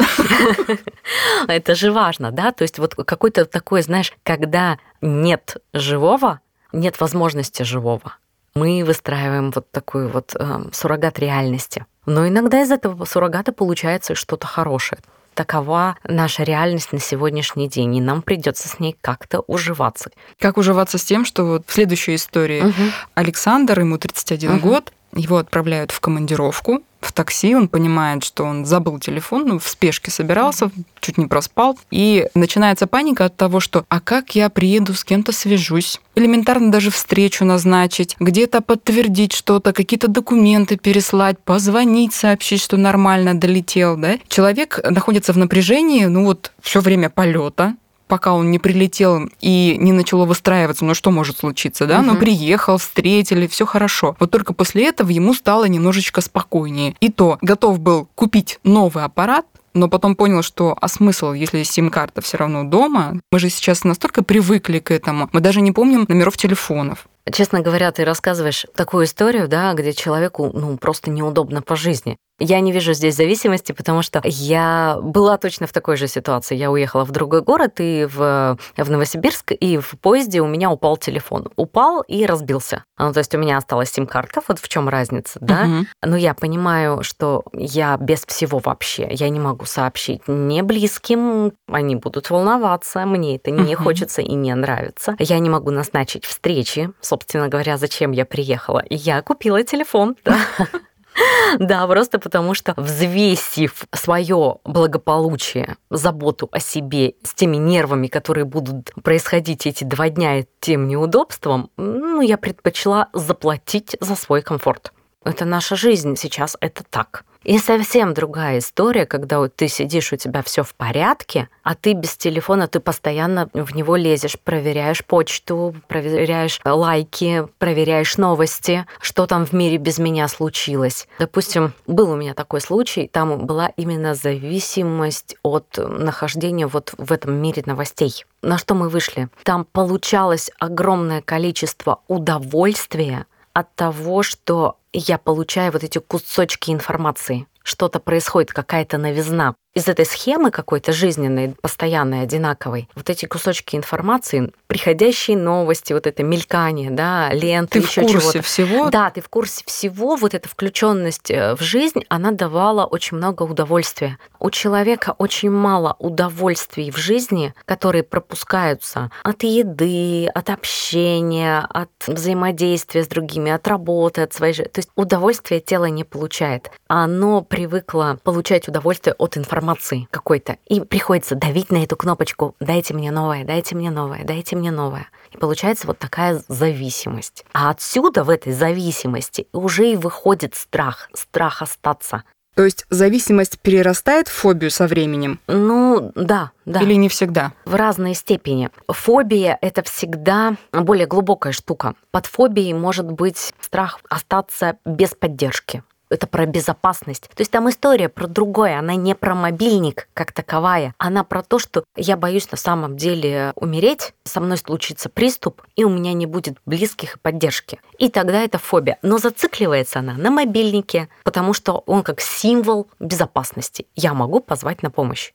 Это 1.47 1.75
же 1.75 1.91
важно, 1.91 2.31
да? 2.31 2.51
То 2.51 2.61
есть 2.61 2.79
вот 2.79 2.95
какой-то 2.95 3.45
такой, 3.45 3.81
знаешь, 3.81 4.13
когда 4.23 4.77
нет 5.05 5.57
живого, 5.73 6.41
нет 6.71 6.99
возможности 6.99 7.63
живого, 7.63 8.13
мы 8.55 8.83
выстраиваем 8.85 9.51
вот 9.51 9.69
такой 9.71 10.07
вот 10.07 10.35
эм, 10.39 10.71
суррогат 10.71 11.19
реальности. 11.19 11.85
Но 12.05 12.27
иногда 12.27 12.61
из 12.61 12.71
этого 12.71 13.03
суррогата 13.05 13.51
получается 13.51 14.15
что-то 14.15 14.47
хорошее. 14.47 15.01
Такова 15.33 15.97
наша 16.05 16.43
реальность 16.43 16.93
на 16.93 16.99
сегодняшний 16.99 17.67
день, 17.67 17.97
и 17.97 18.01
нам 18.01 18.21
придется 18.21 18.69
с 18.69 18.79
ней 18.79 18.95
как-то 19.01 19.41
уживаться. 19.41 20.11
Как 20.39 20.55
уживаться 20.57 20.97
с 20.97 21.03
тем, 21.03 21.25
что 21.25 21.43
вот 21.43 21.63
в 21.67 21.73
следующей 21.73 22.15
истории 22.15 22.61
Мгм. 22.61 22.91
Александр, 23.15 23.81
ему 23.81 23.97
31 23.97 24.51
Мгм. 24.53 24.59
год, 24.61 24.93
его 25.15 25.37
отправляют 25.37 25.91
в 25.91 25.99
командировку, 25.99 26.81
в 27.05 27.13
такси, 27.13 27.55
он 27.55 27.67
понимает, 27.67 28.23
что 28.23 28.43
он 28.43 28.65
забыл 28.65 28.99
телефон, 28.99 29.45
ну, 29.47 29.59
в 29.59 29.67
спешке 29.67 30.11
собирался, 30.11 30.71
чуть 30.99 31.17
не 31.17 31.27
проспал, 31.27 31.77
и 31.91 32.27
начинается 32.33 32.87
паника 32.87 33.25
от 33.25 33.37
того, 33.37 33.59
что 33.59 33.85
«а 33.89 33.99
как 33.99 34.35
я 34.35 34.49
приеду, 34.49 34.93
с 34.93 35.03
кем-то 35.03 35.31
свяжусь?» 35.31 36.01
Элементарно 36.15 36.71
даже 36.71 36.89
встречу 36.89 37.45
назначить, 37.45 38.15
где-то 38.19 38.61
подтвердить 38.61 39.33
что-то, 39.33 39.71
какие-то 39.71 40.07
документы 40.07 40.77
переслать, 40.77 41.37
позвонить, 41.39 42.13
сообщить, 42.13 42.61
что 42.61 42.77
нормально 42.77 43.39
долетел, 43.39 43.97
да? 43.97 44.17
Человек 44.27 44.79
находится 44.89 45.33
в 45.33 45.37
напряжении, 45.37 46.05
ну 46.05 46.25
вот, 46.25 46.51
все 46.61 46.81
время 46.81 47.09
полета, 47.09 47.75
пока 48.07 48.33
он 48.33 48.51
не 48.51 48.59
прилетел 48.59 49.29
и 49.41 49.75
не 49.79 49.91
начало 49.91 50.25
выстраиваться, 50.25 50.85
ну 50.85 50.93
что 50.93 51.11
может 51.11 51.37
случиться, 51.37 51.85
да? 51.85 51.99
Угу. 51.99 52.05
Ну 52.05 52.17
приехал, 52.17 52.77
встретили, 52.77 53.47
все 53.47 53.65
хорошо. 53.65 54.15
Вот 54.19 54.31
только 54.31 54.53
после 54.53 54.87
этого 54.87 55.09
ему 55.09 55.33
стало 55.33 55.65
немножечко 55.65 56.21
спокойнее. 56.21 56.95
И 56.99 57.11
то 57.11 57.37
готов 57.41 57.79
был 57.79 58.07
купить 58.15 58.59
новый 58.63 59.03
аппарат, 59.03 59.45
но 59.73 59.89
потом 59.89 60.15
понял, 60.15 60.41
что 60.41 60.75
а 60.79 60.87
смысл, 60.87 61.33
если 61.33 61.61
сим-карта 61.63 62.21
все 62.21 62.37
равно 62.37 62.63
дома? 62.63 63.19
Мы 63.31 63.39
же 63.39 63.49
сейчас 63.49 63.83
настолько 63.83 64.23
привыкли 64.23 64.79
к 64.79 64.89
этому, 64.89 65.29
мы 65.33 65.41
даже 65.41 65.61
не 65.61 65.71
помним 65.71 66.05
номеров 66.07 66.37
телефонов. 66.37 67.07
Честно 67.31 67.61
говоря, 67.61 67.91
ты 67.91 68.05
рассказываешь 68.05 68.65
такую 68.75 69.05
историю, 69.05 69.47
да, 69.47 69.73
где 69.73 69.93
человеку 69.93 70.51
ну, 70.53 70.77
просто 70.77 71.09
неудобно 71.09 71.61
по 71.61 71.75
жизни. 71.75 72.17
Я 72.39 72.59
не 72.59 72.71
вижу 72.71 72.93
здесь 72.93 73.15
зависимости, 73.15 73.71
потому 73.71 74.01
что 74.01 74.21
я 74.25 74.97
была 75.01 75.37
точно 75.37 75.67
в 75.67 75.73
такой 75.73 75.95
же 75.95 76.07
ситуации. 76.07 76.55
Я 76.55 76.69
уехала 76.69 77.05
в 77.05 77.11
другой 77.11 77.41
город 77.41 77.75
и 77.79 78.05
в, 78.05 78.57
в 78.77 78.89
Новосибирск, 78.89 79.51
и 79.51 79.77
в 79.77 79.91
поезде 80.01 80.41
у 80.41 80.47
меня 80.47 80.69
упал 80.69 80.97
телефон. 80.97 81.49
Упал 81.55 82.01
и 82.01 82.25
разбился. 82.25 82.83
Ну, 82.97 83.13
то 83.13 83.19
есть 83.19 83.33
у 83.35 83.37
меня 83.37 83.57
осталась 83.57 83.91
сим-карта, 83.91 84.41
вот 84.47 84.59
в 84.59 84.67
чем 84.67 84.89
разница, 84.89 85.39
да? 85.41 85.63
Угу. 85.63 85.85
Но 86.03 86.17
я 86.17 86.33
понимаю, 86.33 87.03
что 87.03 87.43
я 87.53 87.97
без 87.97 88.25
всего 88.25 88.59
вообще, 88.59 89.07
я 89.11 89.29
не 89.29 89.39
могу 89.39 89.65
сообщить 89.65 90.27
не 90.27 90.61
близким, 90.61 91.53
они 91.67 91.95
будут 91.95 92.29
волноваться, 92.29 93.05
мне 93.05 93.37
это 93.37 93.51
не 93.51 93.75
угу. 93.75 93.83
хочется 93.83 94.21
и 94.21 94.33
не 94.33 94.53
нравится. 94.53 95.15
Я 95.19 95.39
не 95.39 95.49
могу 95.49 95.71
назначить 95.71 96.25
встречи, 96.25 96.91
собственно 97.01 97.47
говоря, 97.47 97.77
зачем 97.77 98.11
я 98.11 98.25
приехала. 98.25 98.83
Я 98.89 99.21
купила 99.21 99.63
телефон, 99.63 100.15
да. 100.25 100.37
Да, 101.59 101.87
просто 101.87 102.19
потому 102.19 102.53
что 102.53 102.73
взвесив 102.77 103.85
свое 103.93 104.57
благополучие, 104.63 105.77
заботу 105.89 106.49
о 106.51 106.59
себе 106.59 107.13
с 107.23 107.33
теми 107.33 107.57
нервами, 107.57 108.07
которые 108.07 108.45
будут 108.45 108.91
происходить 109.03 109.65
эти 109.67 109.83
два 109.83 110.09
дня 110.09 110.39
и 110.39 110.45
тем 110.59 110.87
неудобством, 110.87 111.69
ну, 111.77 112.21
я 112.21 112.37
предпочла 112.37 113.09
заплатить 113.13 113.95
за 113.99 114.15
свой 114.15 114.41
комфорт. 114.41 114.91
Это 115.23 115.45
наша 115.45 115.75
жизнь 115.75 116.15
сейчас, 116.15 116.57
это 116.59 116.83
так. 116.89 117.25
И 117.45 117.59
совсем 117.59 118.15
другая 118.15 118.57
история, 118.57 119.05
когда 119.05 119.37
вот 119.37 119.55
ты 119.55 119.67
сидишь, 119.67 120.11
у 120.11 120.15
тебя 120.15 120.41
все 120.41 120.63
в 120.63 120.73
порядке, 120.73 121.47
а 121.61 121.75
ты 121.75 121.93
без 121.93 122.17
телефона, 122.17 122.67
ты 122.67 122.79
постоянно 122.79 123.49
в 123.53 123.75
него 123.75 123.95
лезешь, 123.95 124.39
проверяешь 124.39 125.05
почту, 125.05 125.75
проверяешь 125.87 126.59
лайки, 126.65 127.47
проверяешь 127.59 128.17
новости, 128.17 128.87
что 128.99 129.27
там 129.27 129.45
в 129.45 129.53
мире 129.53 129.77
без 129.77 129.99
меня 129.99 130.27
случилось. 130.27 131.07
Допустим, 131.19 131.73
был 131.85 132.09
у 132.09 132.15
меня 132.15 132.33
такой 132.33 132.61
случай, 132.61 133.07
там 133.07 133.45
была 133.45 133.67
именно 133.77 134.15
зависимость 134.15 135.35
от 135.43 135.77
нахождения 135.77 136.65
вот 136.65 136.95
в 136.97 137.11
этом 137.11 137.35
мире 137.35 137.61
новостей. 137.67 138.25
На 138.41 138.57
что 138.57 138.73
мы 138.73 138.89
вышли? 138.89 139.29
Там 139.43 139.65
получалось 139.65 140.49
огромное 140.57 141.21
количество 141.21 141.99
удовольствия 142.07 143.27
от 143.53 143.73
того, 143.75 144.21
что 144.21 144.77
я 144.97 145.17
получаю 145.17 145.71
вот 145.71 145.83
эти 145.83 145.99
кусочки 145.99 146.71
информации. 146.71 147.47
Что-то 147.63 147.99
происходит, 147.99 148.53
какая-то 148.53 148.97
новизна 148.97 149.55
из 149.75 149.89
этой 149.89 150.05
схемы 150.05 150.51
какой-то 150.51 150.93
жизненной, 150.93 151.53
постоянной, 151.61 152.21
одинаковой, 152.21 152.87
вот 152.95 153.09
эти 153.09 153.25
кусочки 153.25 153.75
информации, 153.75 154.51
приходящие 154.67 155.37
новости, 155.37 155.91
вот 155.91 156.07
это 156.07 156.23
мелькание, 156.23 156.89
да, 156.89 157.29
ленты, 157.33 157.81
ты 157.81 157.85
еще 157.85 158.07
чего-то. 158.07 158.41
всего? 158.41 158.89
Да, 158.89 159.09
ты 159.09 159.19
в 159.19 159.27
курсе 159.27 159.63
всего. 159.65 160.15
Вот 160.15 160.33
эта 160.33 160.47
включенность 160.47 161.29
э, 161.29 161.55
в 161.55 161.61
жизнь, 161.61 162.05
она 162.07 162.31
давала 162.31 162.85
очень 162.85 163.17
много 163.17 163.43
удовольствия. 163.43 164.17
У 164.39 164.49
человека 164.49 165.13
очень 165.17 165.51
мало 165.51 165.97
удовольствий 165.99 166.89
в 166.89 166.97
жизни, 166.97 167.53
которые 167.65 168.03
пропускаются 168.03 169.11
от 169.23 169.43
еды, 169.43 170.27
от 170.27 170.49
общения, 170.49 171.67
от 171.69 171.89
взаимодействия 172.07 173.03
с 173.03 173.07
другими, 173.07 173.51
от 173.51 173.67
работы, 173.67 174.21
от 174.21 174.33
своей 174.33 174.53
жизни. 174.53 174.69
То 174.69 174.79
есть 174.79 174.84
удовольствие 174.95 175.59
тело 175.59 175.85
не 175.85 176.03
получает. 176.03 176.71
Оно 176.87 177.41
привыкло 177.41 178.19
получать 178.23 178.67
удовольствие 178.67 179.15
от 179.17 179.37
информации 179.37 180.07
какой-то. 180.11 180.57
И 180.65 180.81
приходится 180.81 181.35
давить 181.35 181.71
на 181.71 181.83
эту 181.83 181.95
кнопочку 181.95 182.55
«дайте 182.59 182.93
мне 182.93 183.11
новое, 183.11 183.43
дайте 183.43 183.75
мне 183.75 183.91
новое, 183.91 184.23
дайте 184.23 184.55
мне 184.55 184.71
новое». 184.71 185.07
И 185.31 185.37
получается 185.37 185.87
вот 185.87 185.99
такая 185.99 186.41
зависимость. 186.47 187.45
А 187.53 187.69
отсюда, 187.69 188.23
в 188.23 188.29
этой 188.29 188.53
зависимости, 188.53 189.47
уже 189.51 189.91
и 189.91 189.95
выходит 189.95 190.55
страх, 190.55 191.09
страх 191.13 191.61
остаться. 191.61 192.23
То 192.55 192.63
есть 192.63 192.85
зависимость 192.89 193.59
перерастает 193.59 194.27
в 194.27 194.31
фобию 194.31 194.71
со 194.71 194.87
временем? 194.87 195.39
Ну, 195.47 196.11
да, 196.15 196.51
да. 196.65 196.81
Или 196.81 196.93
не 196.93 197.09
всегда? 197.09 197.51
В 197.65 197.75
разной 197.75 198.13
степени. 198.13 198.69
Фобия— 198.87 199.57
это 199.61 199.83
всегда 199.83 200.55
более 200.71 201.05
глубокая 201.05 201.51
штука. 201.51 201.95
Под 202.11 202.25
фобией 202.25 202.73
может 202.73 203.11
быть 203.11 203.53
страх 203.59 203.99
остаться 204.09 204.77
без 204.85 205.09
поддержки 205.09 205.83
это 206.09 206.27
про 206.27 206.45
безопасность. 206.45 207.29
То 207.29 207.41
есть 207.41 207.51
там 207.51 207.69
история 207.69 208.09
про 208.09 208.27
другое, 208.27 208.79
она 208.79 208.95
не 208.95 209.15
про 209.15 209.35
мобильник 209.35 210.07
как 210.13 210.31
таковая, 210.31 210.93
она 210.97 211.23
про 211.23 211.43
то, 211.43 211.59
что 211.59 211.83
я 211.95 212.17
боюсь 212.17 212.49
на 212.51 212.57
самом 212.57 212.97
деле 212.97 213.53
умереть, 213.55 214.13
со 214.23 214.39
мной 214.39 214.57
случится 214.57 215.09
приступ, 215.09 215.61
и 215.75 215.83
у 215.83 215.89
меня 215.89 216.13
не 216.13 216.25
будет 216.25 216.57
близких 216.65 217.15
и 217.15 217.19
поддержки. 217.19 217.79
И 217.97 218.09
тогда 218.09 218.41
это 218.41 218.57
фобия. 218.57 218.97
Но 219.01 219.17
зацикливается 219.17 219.99
она 219.99 220.13
на 220.13 220.31
мобильнике, 220.31 221.09
потому 221.23 221.53
что 221.53 221.83
он 221.85 222.03
как 222.03 222.21
символ 222.21 222.87
безопасности. 222.99 223.87
Я 223.95 224.13
могу 224.13 224.39
позвать 224.39 224.83
на 224.83 224.91
помощь. 224.91 225.33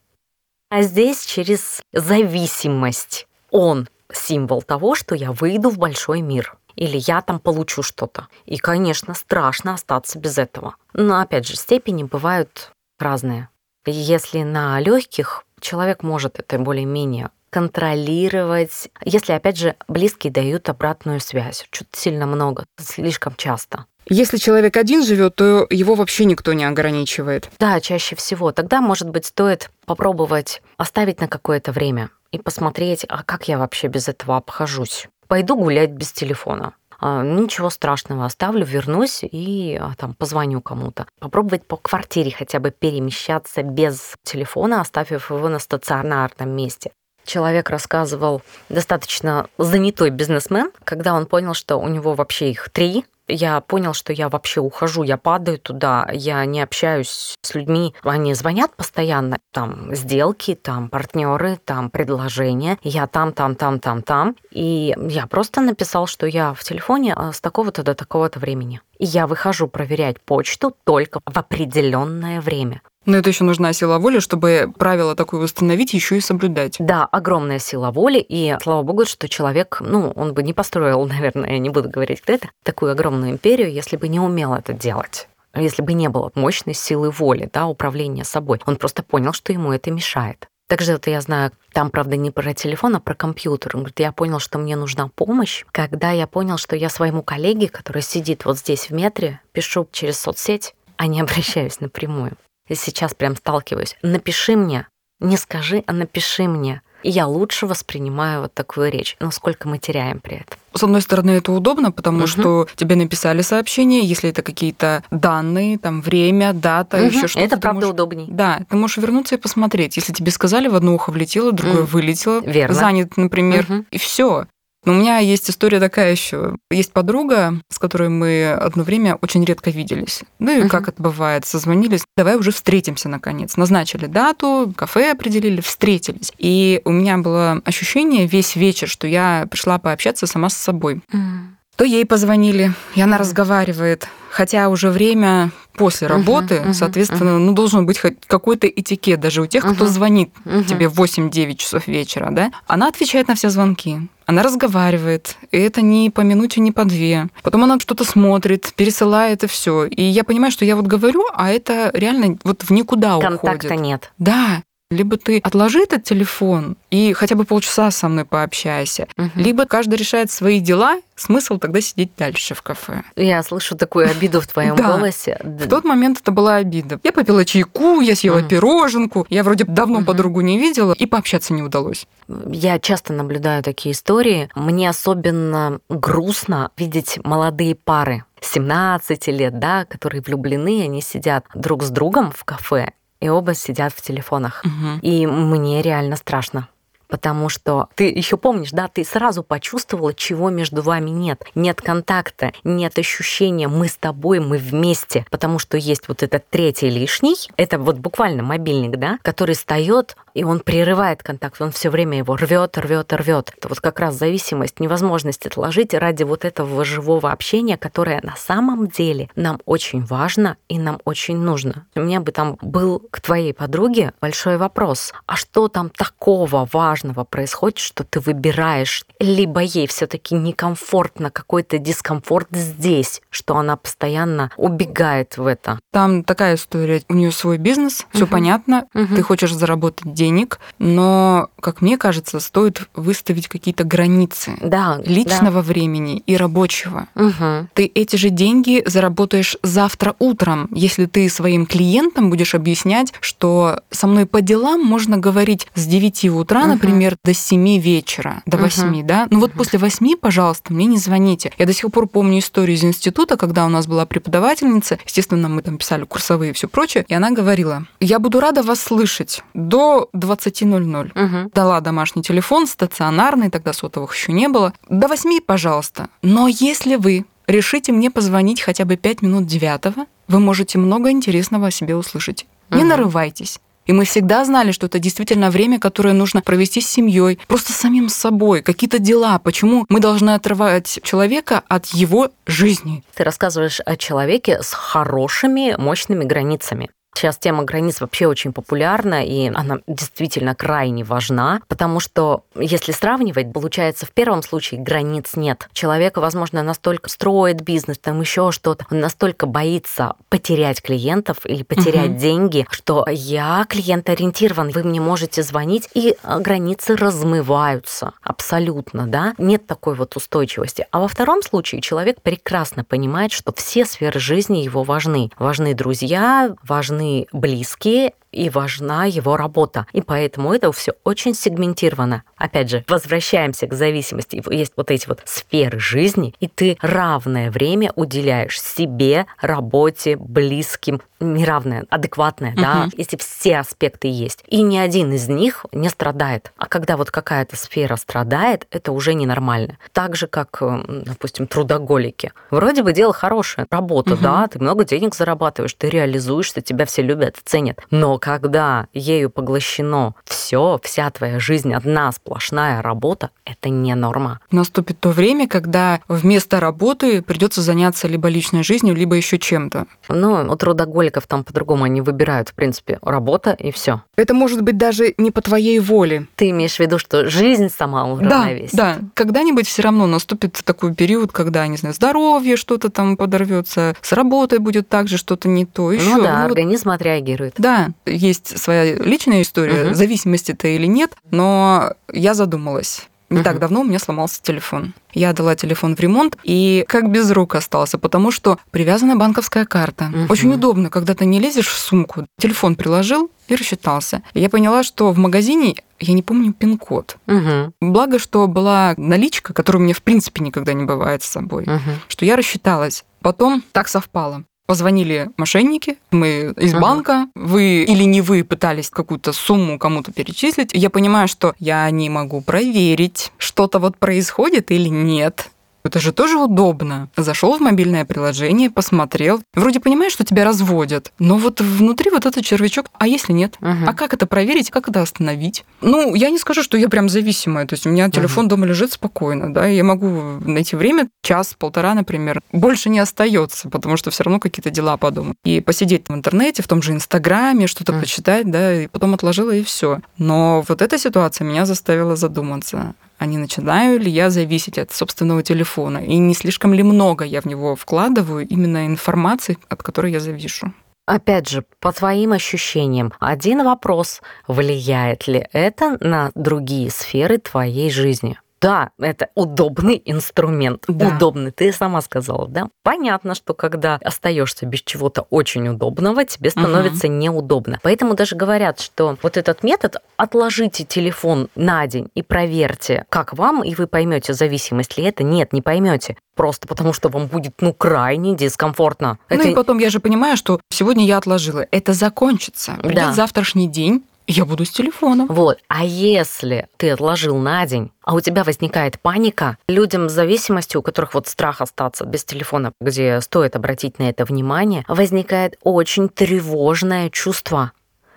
А 0.71 0.83
здесь 0.83 1.25
через 1.25 1.83
зависимость. 1.93 3.27
Он 3.51 3.89
символ 4.13 4.63
того, 4.63 4.95
что 4.95 5.15
я 5.15 5.33
выйду 5.33 5.71
в 5.71 5.79
большой 5.79 6.21
мир 6.21 6.57
или 6.77 6.97
я 6.99 7.21
там 7.21 7.41
получу 7.41 7.83
что-то. 7.83 8.29
И, 8.47 8.57
конечно, 8.57 9.15
страшно 9.15 9.75
остаться 9.75 10.19
без 10.19 10.39
этого. 10.39 10.77
Но, 10.93 11.21
опять 11.21 11.47
же, 11.47 11.57
степени 11.57 12.05
бывают 12.05 12.73
разные. 12.99 13.49
Если 13.87 14.43
на 14.43 14.79
легких 14.81 15.45
человек 15.61 16.03
может 16.03 16.39
это 16.39 16.59
более-менее 16.59 17.31
контролировать, 17.51 18.91
если, 19.05 19.33
опять 19.33 19.59
же, 19.59 19.77
близкие 19.89 20.33
дают 20.33 20.69
обратную 20.69 21.21
связь. 21.21 21.67
Что-то 21.71 21.99
сильно 21.99 22.27
много, 22.27 22.65
слишком 22.79 23.35
часто. 23.35 23.87
Если 24.09 24.39
человек 24.39 24.77
один 24.77 25.05
живет, 25.05 25.37
то 25.37 25.67
его 25.71 25.95
вообще 25.95 26.25
никто 26.25 26.53
не 26.53 26.65
ограничивает. 26.65 27.51
Да, 27.59 27.81
чаще 27.81 28.17
всего. 28.17 28.53
Тогда, 28.53 28.81
может 28.81 29.09
быть, 29.09 29.27
стоит 29.27 29.71
попробовать 29.87 30.63
оставить 30.77 31.21
на 31.21 31.29
какое-то 31.29 31.73
время 31.73 32.11
и 32.33 32.39
посмотреть, 32.39 33.05
а 33.09 33.23
как 33.23 33.49
я 33.49 33.59
вообще 33.59 33.89
без 33.89 34.09
этого 34.09 34.37
обхожусь 34.37 35.09
пойду 35.31 35.57
гулять 35.57 35.93
без 35.93 36.11
телефона. 36.11 36.75
А, 36.99 37.23
ничего 37.23 37.71
страшного, 37.71 38.27
оставлю, 38.27 38.67
вернусь 38.67 39.21
и 39.23 39.79
а, 39.81 39.95
там 39.97 40.13
позвоню 40.13 40.61
кому-то. 40.61 41.07
Попробовать 41.21 41.65
по 41.65 41.77
квартире 41.77 42.33
хотя 42.37 42.59
бы 42.59 42.73
перемещаться 42.73 43.63
без 43.63 44.17
телефона, 44.25 44.81
оставив 44.81 45.31
его 45.31 45.49
на 45.49 45.61
стационарном 45.61 46.51
месте. 46.51 46.91
Человек 47.25 47.71
рассказывал, 47.71 48.43
достаточно 48.69 49.47
занятой 49.57 50.11
бизнесмен, 50.11 50.73
когда 50.83 51.15
он 51.15 51.27
понял, 51.27 51.55
что 51.55 51.77
у 51.77 51.87
него 51.87 52.15
вообще 52.15 52.51
их 52.51 52.69
три, 52.71 53.05
я 53.31 53.61
понял, 53.61 53.95
что 53.95 54.13
я 54.13 54.29
вообще 54.29 54.61
ухожу, 54.61 55.03
я 55.03 55.17
падаю 55.17 55.59
туда, 55.59 56.09
я 56.13 56.45
не 56.45 56.61
общаюсь 56.61 57.37
с 57.43 57.55
людьми. 57.55 57.95
Они 58.03 58.35
звонят 58.35 58.75
постоянно, 58.77 59.39
там 59.53 59.95
сделки, 59.95 60.55
там 60.55 60.89
партнеры, 60.89 61.59
там 61.65 61.91
предложения. 61.91 62.79
Я 62.83 63.07
там, 63.07 63.33
там, 63.33 63.55
там, 63.55 63.81
там, 63.81 64.03
там. 64.03 64.37
И 64.51 64.95
я 64.97 65.27
просто 65.27 65.61
написал, 65.61 66.07
что 66.07 66.27
я 66.27 66.55
в 66.55 66.63
телефоне 66.63 67.15
а, 67.15 67.33
с 67.33 67.41
такого-то 67.41 67.83
до 67.83 67.95
такого-то 67.95 68.39
времени. 68.39 68.81
Я 69.03 69.27
выхожу 69.27 69.67
проверять 69.67 70.21
почту 70.21 70.77
только 70.85 71.21
в 71.25 71.37
определенное 71.39 72.43
время. 72.43 72.83
Но 73.07 73.17
это 73.17 73.31
еще 73.31 73.45
нужна 73.45 73.73
сила 73.73 73.99
воли, 73.99 74.19
чтобы 74.19 74.71
правило 74.79 75.17
такое 75.17 75.43
установить, 75.43 75.95
еще 75.95 76.19
и 76.19 76.21
соблюдать. 76.21 76.77
Да, 76.79 77.07
огромная 77.07 77.59
сила 77.59 77.91
воли, 77.91 78.19
и 78.19 78.55
слава 78.63 78.83
богу, 78.83 79.07
что 79.07 79.27
человек, 79.27 79.79
ну, 79.81 80.13
он 80.17 80.35
бы 80.35 80.43
не 80.43 80.53
построил, 80.53 81.07
наверное, 81.07 81.53
я 81.53 81.59
не 81.59 81.71
буду 81.71 81.89
говорить, 81.89 82.21
кто 82.21 82.35
это, 82.35 82.51
такую 82.63 82.93
огромную 82.93 83.33
империю, 83.33 83.73
если 83.73 83.97
бы 83.97 84.07
не 84.09 84.21
умел 84.21 84.55
это 84.55 84.75
делать 84.75 85.29
если 85.57 85.83
бы 85.83 85.95
не 85.95 86.09
было 86.09 86.31
мощной 86.37 86.75
силы 86.75 87.11
воли, 87.11 87.51
да, 87.53 87.67
управления 87.67 88.23
собой. 88.23 88.61
Он 88.67 88.77
просто 88.77 89.03
понял, 89.03 89.33
что 89.33 89.53
ему 89.53 89.73
это 89.73 89.91
мешает. 89.91 90.49
Также 90.71 90.93
это 90.93 91.11
я 91.11 91.21
знаю, 91.21 91.51
там, 91.75 91.91
правда, 91.91 92.17
не 92.17 92.31
про 92.31 92.55
телефон, 92.55 92.97
а 92.97 93.01
про 93.01 93.15
компьютер. 93.15 93.73
Он 93.75 93.83
говорит, 93.83 94.01
я 94.01 94.13
понял, 94.13 94.39
что 94.39 94.59
мне 94.59 94.77
нужна 94.77 95.09
помощь, 95.09 95.67
когда 95.73 96.13
я 96.13 96.27
понял, 96.27 96.57
что 96.57 96.77
я 96.77 96.89
своему 96.89 97.23
коллеге, 97.23 97.69
который 97.69 98.03
сидит 98.03 98.47
вот 98.47 98.57
здесь 98.57 98.89
в 98.89 98.95
метре, 98.95 99.41
пишу 99.53 99.87
через 99.93 100.19
соцсеть, 100.19 100.75
а 100.97 101.07
не 101.07 101.21
обращаюсь 101.23 101.81
напрямую 101.81 102.39
сейчас 102.75 103.15
прям 103.15 103.37
сталкиваюсь. 103.37 103.97
Напиши 104.03 104.57
мне, 104.57 104.87
не 105.19 105.37
скажи, 105.37 105.83
а 105.87 105.93
напиши 105.93 106.45
мне. 106.45 106.83
И 107.03 107.11
я 107.11 107.27
лучше 107.27 107.67
воспринимаю 107.67 108.43
вот 108.43 108.55
такую 108.55 108.91
речь. 108.91 109.17
Но 109.21 109.31
сколько 109.31 109.69
мы 109.69 109.79
теряем 109.79 110.21
при 110.21 110.37
этом? 110.37 110.59
С 110.75 110.83
одной 110.85 111.01
стороны, 111.01 111.33
это 111.33 111.51
удобно, 111.53 111.91
потому 111.91 112.19
Мгм. 112.19 112.27
что 112.27 112.69
тебе 112.77 112.95
написали 112.95 113.43
сообщение, 113.43 114.03
если 114.05 114.31
это 114.31 114.43
какие-то 114.43 115.03
данные, 115.11 115.79
там 115.79 116.01
время, 116.01 116.53
дата, 116.53 116.99
Мгм. 116.99 117.07
еще 117.09 117.27
что-то. 117.29 117.45
Это 117.45 117.57
правда 117.59 117.81
можешь- 117.87 117.95
удобней. 117.95 118.27
Да, 118.31 118.61
ты 118.69 118.77
можешь 118.77 118.99
вернуться 118.99 119.35
и 119.35 119.39
посмотреть. 119.39 119.97
Если 119.97 120.13
тебе 120.13 120.31
сказали, 120.31 120.69
в 120.69 120.75
одно 120.77 120.95
ухо 120.95 121.11
влетело, 121.11 121.53
другое 121.53 121.81
М. 121.81 121.87
вылетело, 121.87 122.41
Верно. 122.41 122.75
занят, 122.75 123.17
например, 123.17 123.67
Мгм. 123.69 123.87
и 123.91 123.99
все. 123.99 124.47
Но 124.85 124.93
у 124.93 124.97
меня 124.97 125.19
есть 125.19 125.51
история 125.51 125.79
такая 125.79 126.11
еще. 126.11 126.57
Есть 126.71 126.93
подруга, 126.93 127.61
с 127.69 127.79
которой 127.79 128.09
мы 128.09 128.51
одно 128.51 128.83
время 128.83 129.17
очень 129.21 129.45
редко 129.45 129.71
виделись. 129.71 130.23
Ну 130.39 130.51
и 130.53 130.61
Мгм. 130.61 130.69
как 130.71 130.89
это 130.89 131.03
бывает, 131.03 131.45
созвонились, 131.45 132.03
давай 132.17 132.37
уже 132.37 132.51
встретимся 132.51 133.09
наконец. 133.11 133.57
Назначили 133.59 134.07
дату, 134.07 134.73
кафе 134.77 135.13
определили, 135.13 135.61
встретились. 135.61 136.33
И 136.39 136.81
у 136.85 136.93
меня 136.93 137.19
было 137.19 137.61
ощущение 137.65 138.27
весь 138.27 138.57
вечер, 138.57 138.89
что 138.89 139.07
я 139.07 139.47
пришла 139.51 139.79
пообщаться 139.79 140.27
сама 140.27 140.49
с 140.49 140.57
собой. 140.57 141.03
М. 141.13 141.57
То 141.81 141.85
ей 141.85 142.05
позвонили, 142.05 142.75
и 142.95 143.01
она 143.01 143.17
разговаривает. 143.17 144.07
Хотя 144.31 144.69
уже 144.69 144.91
время 144.91 145.51
после 145.73 146.09
работы, 146.09 146.61
мгм, 146.61 146.75
соответственно, 146.75 147.39
ну, 147.39 147.53
должен 147.53 147.87
быть 147.87 147.99
хоть 147.99 148.17
какой-то 148.27 148.67
этикет 148.67 149.19
даже 149.19 149.41
у 149.41 149.47
тех, 149.47 149.65
кто 149.65 149.85
Мгм. 149.85 149.93
звонит 149.93 150.31
Мгм. 150.45 150.65
тебе 150.65 150.89
в 150.89 150.93
8-9 151.01 151.57
часов 151.59 151.87
вечера, 151.89 152.29
да? 152.33 152.53
Она 152.67 152.89
отвечает 152.89 153.29
на 153.29 153.35
все 153.35 153.49
звонки. 153.49 153.97
Она 154.27 154.43
разговаривает, 154.43 155.37
и 155.53 155.57
это 155.57 155.81
не 155.81 156.11
по 156.11 156.21
минуте, 156.21 156.61
не 156.61 156.71
по 156.71 156.85
две. 156.85 157.29
Потом 157.43 157.65
она 157.65 157.81
что-то 157.81 158.05
смотрит, 158.05 158.75
пересылает 158.77 159.43
и 159.43 159.47
все. 159.47 159.87
И 159.87 160.03
я 160.03 160.23
понимаю, 160.23 160.53
что 160.53 160.67
я 160.67 160.77
вот 160.77 160.87
говорю, 160.87 161.25
а 161.33 161.51
это 161.51 161.91
реально 161.95 162.37
вот 162.45 162.63
в 162.63 162.71
никуда 162.73 163.19
Контакта 163.19 163.69
уходит. 163.69 163.81
нет. 163.81 164.13
Да. 164.19 164.63
Либо 164.91 165.17
ты 165.17 165.39
отложи 165.39 165.85
этот 165.85 166.03
телефон 166.03 166.77
и 166.91 167.13
хотя 167.13 167.37
бы 167.37 167.45
полчаса 167.45 167.93
со 167.93 168.09
мной 168.09 168.25
пообщайся, 168.25 169.07
Мгм. 169.17 169.31
либо 169.37 169.65
каждый 169.65 169.95
решает 169.95 170.33
свои 170.33 170.59
дела, 170.59 170.99
смысл 171.15 171.59
тогда 171.59 171.81
сидеть 171.81 172.11
дальше 172.19 172.57
в 172.57 172.63
кафе. 172.63 173.05
Я 173.15 173.41
слышу 173.45 173.77
такую 173.77 174.11
обиду 174.11 174.41
в 174.41 174.49
твоем 174.49 174.75
голосе. 175.15 175.39
В 175.45 175.69
тот 175.69 175.85
момент 175.85 176.19
это 176.21 176.33
была 176.33 176.57
обида. 176.57 176.99
Я 177.05 177.13
попила 177.13 177.45
чайку, 177.45 178.01
я 178.01 178.17
съела 178.17 178.43
пироженку, 178.43 179.29
я 179.31 179.45
вроде 179.45 179.65
давно 179.65 180.05
подругу 180.05 180.41
не 180.41 180.59
видела, 180.59 180.93
и 180.99 181.07
пообщаться 181.07 181.53
не 181.55 181.63
удалось. 181.63 182.09
Я 182.51 182.81
часто 182.81 183.13
наблюдаю 183.13 183.63
такие 183.63 183.93
истории. 183.93 184.49
Мне 184.57 184.91
особенно 184.91 185.79
грустно 185.89 186.73
видеть 186.77 187.21
молодые 187.23 187.77
пары 187.77 188.25
17 188.41 189.29
лет, 189.29 189.59
да, 189.61 189.85
которые 189.85 190.21
влюблены, 190.23 190.83
они 190.83 191.01
сидят 191.01 191.45
друг 191.55 191.83
с 191.85 191.91
другом 191.91 192.33
в 192.33 192.45
кафе, 192.45 192.93
и 193.21 193.29
оба 193.29 193.55
сидят 193.55 193.93
в 193.93 194.03
телефонах. 194.03 194.65
И 195.03 195.27
мне 195.27 195.83
реально 195.83 196.17
страшно. 196.17 196.69
Потому 197.11 197.49
что 197.49 197.89
ты 197.97 198.05
еще 198.05 198.37
помнишь, 198.37 198.71
да, 198.71 198.89
ты 198.89 199.05
сразу 199.05 199.43
почувствовала, 199.43 200.15
чего 200.15 200.49
между 200.49 200.81
вами 200.81 201.11
нет. 201.11 201.43
Нет 201.55 201.83
контакта, 201.83 202.53
нет 202.63 202.99
ощущения, 202.99 203.67
мы 203.69 203.89
с 203.89 203.97
тобой, 203.97 204.39
мы 204.39 204.57
вместе. 204.59 205.27
Потому 205.31 205.59
что 205.59 205.77
есть 205.77 206.07
вот 206.09 206.23
этот 206.23 206.49
третий 206.49 206.89
лишний, 206.89 207.35
это 207.57 207.79
вот 207.79 207.99
буквально 207.99 208.43
мобильник, 208.45 208.97
да, 208.97 209.19
который 209.23 209.57
встает, 209.57 210.17
и 210.35 210.45
он 210.45 210.61
прерывает 210.61 211.23
контакт, 211.23 211.61
он 211.61 211.71
все 211.73 211.91
время 211.91 212.19
его 212.19 212.37
рвет, 212.37 212.79
рвет, 212.79 213.13
рвет. 213.13 213.53
Это 213.57 213.69
вот 213.69 213.81
как 213.81 214.01
раз 214.01 214.15
зависимость, 214.15 214.81
невозможность 214.81 215.47
отложить 215.47 215.95
ради 215.95 216.23
вот 216.23 216.45
этого 216.45 216.85
живого 216.85 217.33
общения, 217.33 217.77
которое 217.77 218.21
на 218.23 218.37
самом 218.37 218.89
деле 218.89 219.29
нам 219.37 219.61
очень 219.65 220.05
важно 220.05 220.57
и 220.69 220.79
нам 220.79 220.99
очень 221.05 221.39
нужно. 221.39 221.87
У 221.95 222.01
меня 222.01 222.21
бы 222.21 222.33
там 222.33 222.57
был 222.63 223.03
к 223.11 223.21
твоей 223.21 223.53
подруге 223.55 224.13
большой 224.21 224.57
вопрос. 224.57 225.13
А 225.27 225.37
что 225.37 225.69
там 225.69 225.91
такого 225.91 226.69
важного 226.73 227.25
происходит, 227.25 227.79
что 227.79 228.05
ты 228.05 228.21
выбираешь? 228.21 229.05
Либо 229.19 229.61
ей 229.61 229.87
все-таки 229.87 230.35
некомфортно, 230.35 231.31
какой-то 231.31 231.79
дискомфорт 231.79 232.49
здесь, 232.53 233.21
что 233.31 233.57
она 233.57 233.77
постоянно 233.77 234.51
убегает 234.57 235.37
в 235.37 235.47
это. 235.47 235.79
Там 235.93 236.25
такая 236.25 236.55
история. 236.55 237.03
У 237.09 237.15
нее 237.15 237.33
свой 237.33 237.59
бизнес, 237.59 238.07
все 238.13 238.25
Мгм. 238.25 238.31
понятно. 238.31 238.87
Мгм. 238.95 239.17
Ты 239.17 239.23
хочешь 239.23 239.55
заработать 239.55 240.13
денег, 240.21 240.59
но, 240.79 241.49
как 241.61 241.81
мне 241.81 241.97
кажется, 241.97 242.41
стоит 242.41 242.89
выставить 242.95 243.49
какие-то 243.49 243.85
границы 243.85 244.53
Да, 244.61 245.01
личного 245.05 245.63
времени 245.63 246.23
и 246.27 246.37
рабочего. 246.37 247.07
да. 247.15 247.23
Мгм. 247.23 247.69
Ты 247.75 247.85
эти 247.95 248.17
же 248.17 248.29
деньги 248.31 248.83
заработаешь 248.87 249.57
завтра 249.63 250.15
утром, 250.19 250.69
если 250.73 251.07
ты 251.07 251.29
своим 251.31 251.65
клиентам 251.67 252.29
будешь 252.31 252.55
объяснять, 252.55 253.13
что 253.21 253.81
со 253.91 254.07
мной 254.07 254.27
по 254.27 254.41
делам 254.43 254.85
можно 254.85 255.17
говорить 255.17 255.67
с 255.75 255.87
9 255.87 256.29
утра, 256.31 256.61
Мгм. 256.61 256.71
например, 256.71 257.17
до 257.25 257.33
7 257.33 257.79
вечера, 257.79 258.43
до 258.47 258.57
Мгм. 258.59 258.65
8, 258.67 259.03
да? 259.07 259.27
Ну 259.31 259.41
вот 259.41 259.53
после 259.53 259.79
8, 259.79 260.17
пожалуйста, 260.17 260.73
мне 260.75 260.87
не 260.87 260.99
звоните. 260.99 261.53
Я 261.59 261.67
до 261.67 261.73
сих 261.73 261.91
пор 261.91 262.07
помню 262.09 262.41
историю 262.41 262.77
из 262.77 262.85
института, 262.85 263.37
когда 263.37 263.65
у 263.65 263.69
нас 263.69 263.87
была 263.87 264.05
преподавательница, 264.05 264.99
естественно, 265.07 265.49
мы 265.49 265.63
там 265.63 265.79
писали 265.79 266.05
курсовые 266.05 266.51
и 266.51 266.53
все 266.55 266.69
прочее, 266.69 267.05
и 267.09 267.15
она 267.15 267.31
говорила, 267.31 267.87
я 268.01 268.19
буду 268.19 268.41
рада 268.41 268.63
вас 268.63 268.81
слышать 268.81 269.43
до 269.55 270.10
20.00. 270.15 271.13
Мгм. 271.15 271.51
Дала 271.55 271.81
домашний 271.81 272.23
телефон, 272.23 272.67
стационарный, 272.67 273.51
тогда 273.51 273.73
сотовых 273.73 274.15
еще 274.15 274.33
не 274.33 274.49
было. 274.49 274.73
До 274.89 275.09
восьми, 275.09 275.41
пожалуйста. 275.41 276.09
Но 276.23 276.49
если 276.49 276.97
вы 276.97 277.25
решите 277.47 277.93
мне 277.93 278.11
позвонить 278.11 278.61
хотя 278.61 278.85
бы 278.85 278.97
пять 278.97 279.23
минут 279.23 279.47
девятого, 279.47 280.07
вы 280.29 280.41
можете 280.41 280.79
много 280.79 281.11
интересного 281.11 281.69
о 281.69 281.71
себе 281.71 281.97
услышать. 281.97 282.47
Не 282.71 282.85
нарывайтесь. 282.85 283.59
И 283.87 283.93
мы 283.93 284.05
всегда 284.05 284.45
знали, 284.45 284.71
что 284.71 284.87
это 284.87 285.01
действительно 285.01 285.51
время, 285.51 285.81
которое 285.81 286.15
нужно 286.15 286.43
провести 286.43 286.81
с 286.81 286.89
семьей, 286.89 287.41
просто 287.49 287.73
самим 287.73 288.09
собой, 288.09 288.63
какие-то 288.63 289.01
дела. 289.01 289.41
Почему 289.41 289.85
мы 289.89 289.99
должны 289.99 290.31
отрывать 290.31 291.01
человека 291.03 291.63
от 291.67 291.87
его 291.87 292.31
жизни? 292.47 293.03
Ты 293.17 293.25
рассказываешь 293.25 293.81
о 293.85 293.97
человеке 293.97 294.63
с 294.63 294.73
хорошими, 294.73 295.75
мощными 295.77 296.25
границами. 296.25 296.91
Сейчас 297.15 297.39
тема 297.39 297.65
границ 297.65 298.01
вообще 298.01 298.27
очень 298.27 298.53
популярна, 298.53 299.25
и 299.25 299.49
она 299.49 299.79
действительно 299.87 300.55
крайне 300.55 301.05
важна, 301.05 301.61
потому 301.69 302.01
что 302.01 302.45
если 302.55 302.93
сравнивать, 302.93 303.53
получается, 303.53 304.07
в 304.07 304.13
первом 304.13 304.43
случае 304.43 304.81
границ 304.81 305.33
нет. 305.35 305.69
Человек, 305.73 306.17
возможно, 306.17 306.63
настолько 306.63 307.11
строит 307.11 307.61
бизнес, 307.63 307.99
там 307.99 308.21
еще 308.21 308.53
что-то, 308.53 308.87
он 308.91 309.01
настолько 309.01 309.47
боится 309.47 310.15
потерять 310.29 310.81
клиентов 310.83 311.39
или 311.45 311.63
потерять 311.63 312.11
Мгм. 312.11 312.19
деньги, 312.19 312.67
что 312.71 313.05
я 313.11 313.67
клиент-ориентирован, 313.69 314.71
вы 314.71 314.83
мне 314.85 315.01
можете 315.01 315.43
звонить, 315.43 315.89
и 315.95 316.17
а, 316.23 316.39
границы 316.39 316.97
размываются 316.97 318.13
абсолютно, 318.23 319.07
да, 319.07 319.35
нет 319.37 319.67
такой 319.67 319.95
вот 319.95 320.17
устойчивости. 320.17 320.87
А 320.91 321.01
во 321.01 321.09
втором 321.09 321.43
случае 321.43 321.81
человек 321.81 322.23
прекрасно 322.23 322.85
понимает, 322.85 323.33
что 323.33 323.53
все 323.53 323.85
сферы 323.85 324.21
жизни 324.21 324.59
его 324.59 324.85
важны. 324.85 325.31
Важны 325.39 325.75
друзья, 325.75 326.55
важны 326.63 327.00
близкие, 327.33 328.15
и 328.33 328.49
важна 328.51 329.05
его 329.07 329.37
работа. 329.37 329.87
И 329.93 330.01
поэтому 330.01 330.53
это 330.55 330.71
все 330.73 330.93
очень 331.05 331.35
сегментировано. 331.35 332.23
Опять 332.37 332.71
же, 332.71 332.85
возвращаемся 332.89 333.67
к 333.67 333.75
зависимости. 333.75 334.43
Есть 334.53 334.73
вот 334.77 334.91
эти 334.91 335.09
вот 335.09 335.21
сферы 335.25 335.79
жизни, 335.79 336.35
и 336.41 336.49
ты 336.49 336.79
равное 336.81 337.51
время 337.51 337.93
уделяешь 337.97 338.61
себе, 338.61 339.27
работе, 339.41 340.17
близким, 340.17 341.01
неравное, 341.21 341.85
адекватное, 341.91 342.55
да, 342.57 342.85
Мгм. 342.87 342.93
если 342.97 343.17
все 343.19 343.59
аспекты 343.59 344.09
есть. 344.09 344.43
И 344.47 344.63
ни 344.63 344.79
один 344.79 345.13
из 345.13 345.29
них 345.29 345.67
не 345.73 345.89
страдает. 345.91 346.53
А 346.57 346.67
когда 346.67 346.97
вот 346.97 347.11
какая-то 347.11 347.57
сфера 347.57 347.97
страдает, 347.97 348.67
это 348.71 348.93
уже 348.93 349.13
ненормально. 349.13 349.77
Так 349.93 350.17
же, 350.17 350.29
как, 350.29 350.59
э, 350.63 351.03
допустим, 351.05 351.47
трудоголики. 351.47 352.33
Вроде 352.51 352.83
бы 352.83 352.93
дело 352.95 353.13
хорошее, 353.13 353.67
работа, 353.71 354.15
Мгм. 354.15 354.23
да, 354.23 354.47
ты 354.47 354.59
много 354.61 354.85
денег 354.85 355.15
зарабатываешь, 355.15 355.75
ты 355.75 355.91
реализуешься, 355.91 356.63
тебя 356.63 356.87
все 356.87 357.03
любят, 357.03 357.37
ценят. 357.45 357.79
Но 357.91 358.19
когда 358.21 358.87
ею 358.93 359.31
поглощено 359.31 360.15
все, 360.25 360.79
вся 360.83 361.11
твоя 361.11 361.41
жизнь, 361.41 361.73
одна 361.75 362.13
сплошная 362.13 362.83
работа, 362.83 363.31
это 363.45 363.69
не 363.69 363.95
норма. 363.95 364.41
Наступит 364.51 365.01
то 365.01 365.09
время, 365.11 365.49
когда 365.49 366.01
вместо 366.09 366.61
работы 366.61 367.23
придется 367.23 367.63
заняться 367.63 368.07
либо 368.07 368.29
личной 368.29 368.63
жизнью, 368.63 368.95
либо 368.95 369.17
еще 369.17 369.39
чем-то. 369.39 369.87
Ну, 370.09 370.33
у 370.53 370.57
трудоголиков 370.57 371.27
там 371.27 371.43
по-другому 371.43 371.85
они 371.85 372.01
выбирают, 372.01 372.51
в 372.51 372.55
принципе, 372.55 372.99
работа 373.03 373.53
и 373.53 373.73
все. 373.73 374.03
Это 374.17 374.35
может 374.35 374.63
быть 374.63 374.77
даже 374.77 375.15
не 375.19 375.31
по 375.31 375.41
твоей 375.41 375.81
воле. 375.81 376.27
Ты 376.37 376.51
имеешь 376.51 376.77
в 376.77 376.81
виду, 376.81 376.99
что 376.99 377.29
жизнь 377.29 377.69
сама 377.71 378.05
Да, 378.05 378.11
уравновесит? 378.13 378.75
да. 378.77 378.99
Когда-нибудь 379.15 379.67
все 379.67 379.83
равно 379.83 380.07
наступит 380.07 380.61
такой 380.65 380.95
период, 380.95 381.33
когда, 381.33 381.67
не 381.67 381.77
знаю, 381.79 381.95
здоровье 381.95 382.57
что-то 382.57 382.91
там 382.91 383.17
подорвется, 383.17 383.97
с 384.03 384.13
работой 384.13 384.59
будет 384.59 384.89
также 384.89 385.17
что-то 385.17 385.49
не 385.49 385.65
то. 385.65 385.91
Еще. 385.91 386.05
Ну 386.17 386.23
да, 386.23 386.45
организм 386.45 386.91
отреагирует. 386.91 387.55
Да, 387.59 387.91
есть 388.11 388.59
своя 388.59 388.95
личная 388.97 389.43
история, 389.43 389.85
Мгм. 389.85 389.95
зависимости-то 389.95 390.69
или 390.69 390.87
нет, 390.87 391.13
но 391.31 391.95
я 392.13 392.35
задумалась. 392.35 393.07
Не 393.31 393.37
Мгм. 393.37 393.45
так 393.45 393.59
давно 393.61 393.83
у 393.83 393.85
меня 393.85 394.01
сломался 394.01 394.43
телефон. 394.43 394.93
Я 395.15 395.33
дала 395.33 395.55
телефон 395.55 395.95
в 395.95 396.01
ремонт 396.01 396.37
и 396.43 396.85
как 396.89 397.13
без 397.13 397.31
рук 397.31 397.55
остался, 397.55 397.97
потому 397.97 398.33
что 398.33 398.59
привязана 398.73 399.15
банковская 399.15 399.65
карта. 399.67 400.07
Мгм. 400.07 400.27
Очень 400.29 400.53
удобно, 400.55 400.91
когда 400.91 401.15
ты 401.15 401.25
не 401.27 401.39
лезешь 401.39 401.69
в 401.69 401.79
сумку, 401.79 402.27
телефон 402.41 402.75
приложил 402.75 403.31
и 403.47 403.55
рассчитался. 403.55 404.23
Я 404.35 404.49
поняла, 404.51 404.83
что 404.83 405.13
в 405.13 405.19
магазине 405.19 405.77
я 406.01 406.13
не 406.15 406.23
помню 406.23 406.53
пин-код. 406.53 407.19
Угу. 407.29 407.73
Благо, 407.81 408.19
что 408.19 408.49
была 408.49 408.95
наличка, 408.97 409.53
которая 409.53 409.81
у 409.81 409.85
меня 409.85 409.95
в 409.95 410.03
принципе 410.03 410.43
никогда 410.43 410.73
не 410.73 410.85
бывает 410.85 411.23
с 411.23 411.27
собой, 411.29 411.63
Угу. 411.65 411.91
что 412.09 412.25
я 412.25 412.35
рассчиталась. 412.35 413.05
Потом 413.23 413.63
так 413.71 413.87
совпало. 413.87 414.43
Позвонили 414.71 415.31
мошенники, 415.37 415.97
мы 416.13 416.55
из 416.57 416.73
Ага. 416.75 416.81
банка, 416.81 417.27
вы 417.35 417.83
или 417.83 418.05
не 418.05 418.21
вы 418.21 418.45
пытались 418.45 418.89
какую-то 418.89 419.33
сумму 419.33 419.81
кому-то 419.81 420.13
перечислить. 420.13 420.71
Я 420.73 420.91
понимаю, 420.91 421.27
что 421.27 421.55
я 421.59 421.91
не 421.91 422.09
могу 422.09 422.41
проверить, 422.41 423.33
что-то 423.37 423.81
вот 423.81 423.97
происходит 423.99 424.71
или 424.71 424.89
нет. 424.89 425.51
Это 425.83 425.99
же 426.01 426.13
тоже 426.13 426.37
удобно. 426.39 427.09
Зашел 427.17 427.57
в 427.57 427.61
мобильное 427.61 428.05
приложение, 428.05 428.71
посмотрел. 428.71 429.41
Вроде 429.55 429.81
понимаешь, 429.81 430.13
что 430.13 430.25
тебя 430.25 430.45
разводят, 430.45 431.13
но 431.19 431.37
вот 431.37 431.61
внутри 431.61 432.11
вот 432.11 432.27
этот 432.27 432.45
червячок. 432.45 432.87
А 432.99 433.07
если 433.07 433.33
нет? 433.33 433.57
Мгм. 433.61 433.89
А 433.89 433.95
как 433.95 434.13
это 434.15 434.27
проверить, 434.27 434.71
как 434.71 434.89
это 434.89 435.03
остановить? 435.03 435.65
Ну, 435.81 436.15
я 436.15 436.31
не 436.31 436.39
скажу, 436.39 436.63
что 436.63 436.77
я 436.77 436.89
прям 436.89 437.09
зависимая. 437.09 437.67
То 437.67 437.75
есть 437.75 437.87
у 437.87 437.91
меня 437.91 438.11
телефон 438.11 438.49
дома 438.49 438.67
лежит 438.67 438.93
спокойно, 438.93 439.53
да, 439.53 439.69
и 439.69 439.77
я 439.77 439.85
могу 439.85 440.41
найти 440.45 440.77
время, 440.77 441.09
час-полтора, 441.23 441.95
например. 441.95 442.41
Больше 442.53 442.89
не 442.91 442.99
остается, 442.99 443.69
потому 443.69 443.97
что 443.97 444.11
все 444.11 444.25
равно 444.25 444.39
какие-то 444.41 444.71
дела 444.71 444.97
по 444.97 445.11
дому. 445.11 445.35
И 445.45 445.61
посидеть 445.61 446.09
в 446.09 446.15
интернете, 446.15 446.63
в 446.63 446.69
том 446.69 446.83
же 446.83 446.93
Инстаграме, 446.93 447.67
что-то 447.67 447.93
Мгм. 447.93 448.01
почитать, 448.03 448.51
да, 448.51 448.83
и 448.83 448.87
потом 448.87 449.15
отложила, 449.15 449.51
и 449.51 449.63
все. 449.63 450.01
Но 450.19 450.65
вот 450.69 450.83
эта 450.83 450.99
ситуация 450.99 451.45
меня 451.47 451.65
заставила 451.67 452.17
задуматься. 452.17 452.95
А 453.21 453.27
не 453.27 453.37
начинаю 453.37 454.01
ли 454.01 454.11
я 454.11 454.31
зависеть 454.31 454.79
от 454.79 454.93
собственного 454.93 455.43
телефона? 455.43 455.99
И 455.99 456.17
не 456.17 456.33
слишком 456.33 456.73
ли 456.73 456.83
много 456.83 457.27
я 457.27 457.43
в 457.43 457.45
него 457.45 457.77
вкладываю 457.77 458.49
именно 458.49 458.87
информации, 458.87 459.59
от 459.69 459.83
которой 459.83 460.11
я 460.11 460.21
завишу? 460.21 460.73
Опять 461.05 461.47
же, 461.51 461.65
по 461.81 461.93
твоим 461.93 462.33
ощущениям, 462.33 463.13
один 463.21 463.63
вопрос, 463.63 464.23
влияет 464.49 465.29
ли 465.29 465.47
это 465.53 465.99
на 466.01 466.31
другие 466.35 466.91
сферы 466.91 467.37
твоей 467.37 467.91
жизни? 467.91 468.39
Да, 468.61 468.91
это 468.99 469.29
удобный 469.35 470.01
инструмент. 470.05 470.85
Да. 470.87 471.09
Удобный, 471.09 471.51
ты 471.51 471.73
сама 471.73 472.01
сказала, 472.03 472.47
да? 472.47 472.69
Понятно, 472.83 473.35
что 473.35 473.55
когда 473.55 473.99
остаешься 474.05 474.67
без 474.67 474.83
чего-то 474.83 475.23
очень 475.31 475.67
удобного, 475.69 476.25
тебе 476.25 476.51
становится 476.51 477.09
неудобно. 477.09 477.79
Поэтому 477.83 478.15
даже 478.15 478.37
говорят, 478.37 478.81
что 478.81 479.17
вот 479.23 479.37
этот 479.37 479.63
метод 479.63 479.97
отложите 480.17 480.85
телефон 480.85 481.49
на 481.55 481.87
день 481.87 482.09
и 482.15 482.23
проверьте, 482.23 483.07
как 483.09 483.33
вам, 483.33 483.65
и 483.65 483.75
вы 483.75 483.87
поймете, 483.87 484.35
зависимость 484.35 484.99
ли 484.99 485.05
это. 485.05 485.25
Нет, 485.25 485.53
не 485.53 485.63
поймете. 485.63 486.17
Просто 486.35 486.69
потому, 486.69 486.93
что 486.93 487.09
вам 487.09 487.27
будет, 487.27 487.55
ну, 487.61 487.73
крайне 487.73 488.35
дискомфортно. 488.37 489.19
Ну 489.29 489.37
Это 489.37 489.49
и 489.49 489.55
потом 489.55 489.79
я 489.79 489.91
же 489.91 490.01
понимаю, 490.01 490.37
что 490.37 490.61
сегодня 490.71 491.05
я 491.07 491.19
отложила. 491.19 491.67
Это 491.71 491.93
закончится. 491.93 492.73
Придет 492.83 492.95
Да. 492.95 493.13
завтрашний 493.13 493.69
день, 493.69 494.05
я 494.27 494.45
буду 494.45 494.65
с 494.65 494.71
телефоном. 494.71 495.27
Вот. 495.29 495.59
А 495.69 495.85
если 495.85 496.69
ты 496.77 496.91
отложил 496.91 497.37
на 497.37 497.67
день, 497.67 497.91
а 498.03 498.15
у 498.15 498.21
тебя 498.21 498.45
возникает 498.45 499.01
паника, 499.01 499.59
людям 499.69 500.09
с 500.09 500.13
зависимостью, 500.13 500.81
у 500.81 500.83
которых 500.83 501.15
вот 501.15 501.27
страх 501.27 501.61
остаться 501.61 502.05
без 502.05 502.25
телефона, 502.25 502.73
где 502.81 503.21
стоит 503.21 503.57
обратить 503.57 503.99
на 503.99 504.09
это 504.09 504.25
внимание, 504.25 504.85
возникает 504.89 505.59
очень 505.63 506.09
тревожное 506.09 507.11
чувство. 507.11 507.73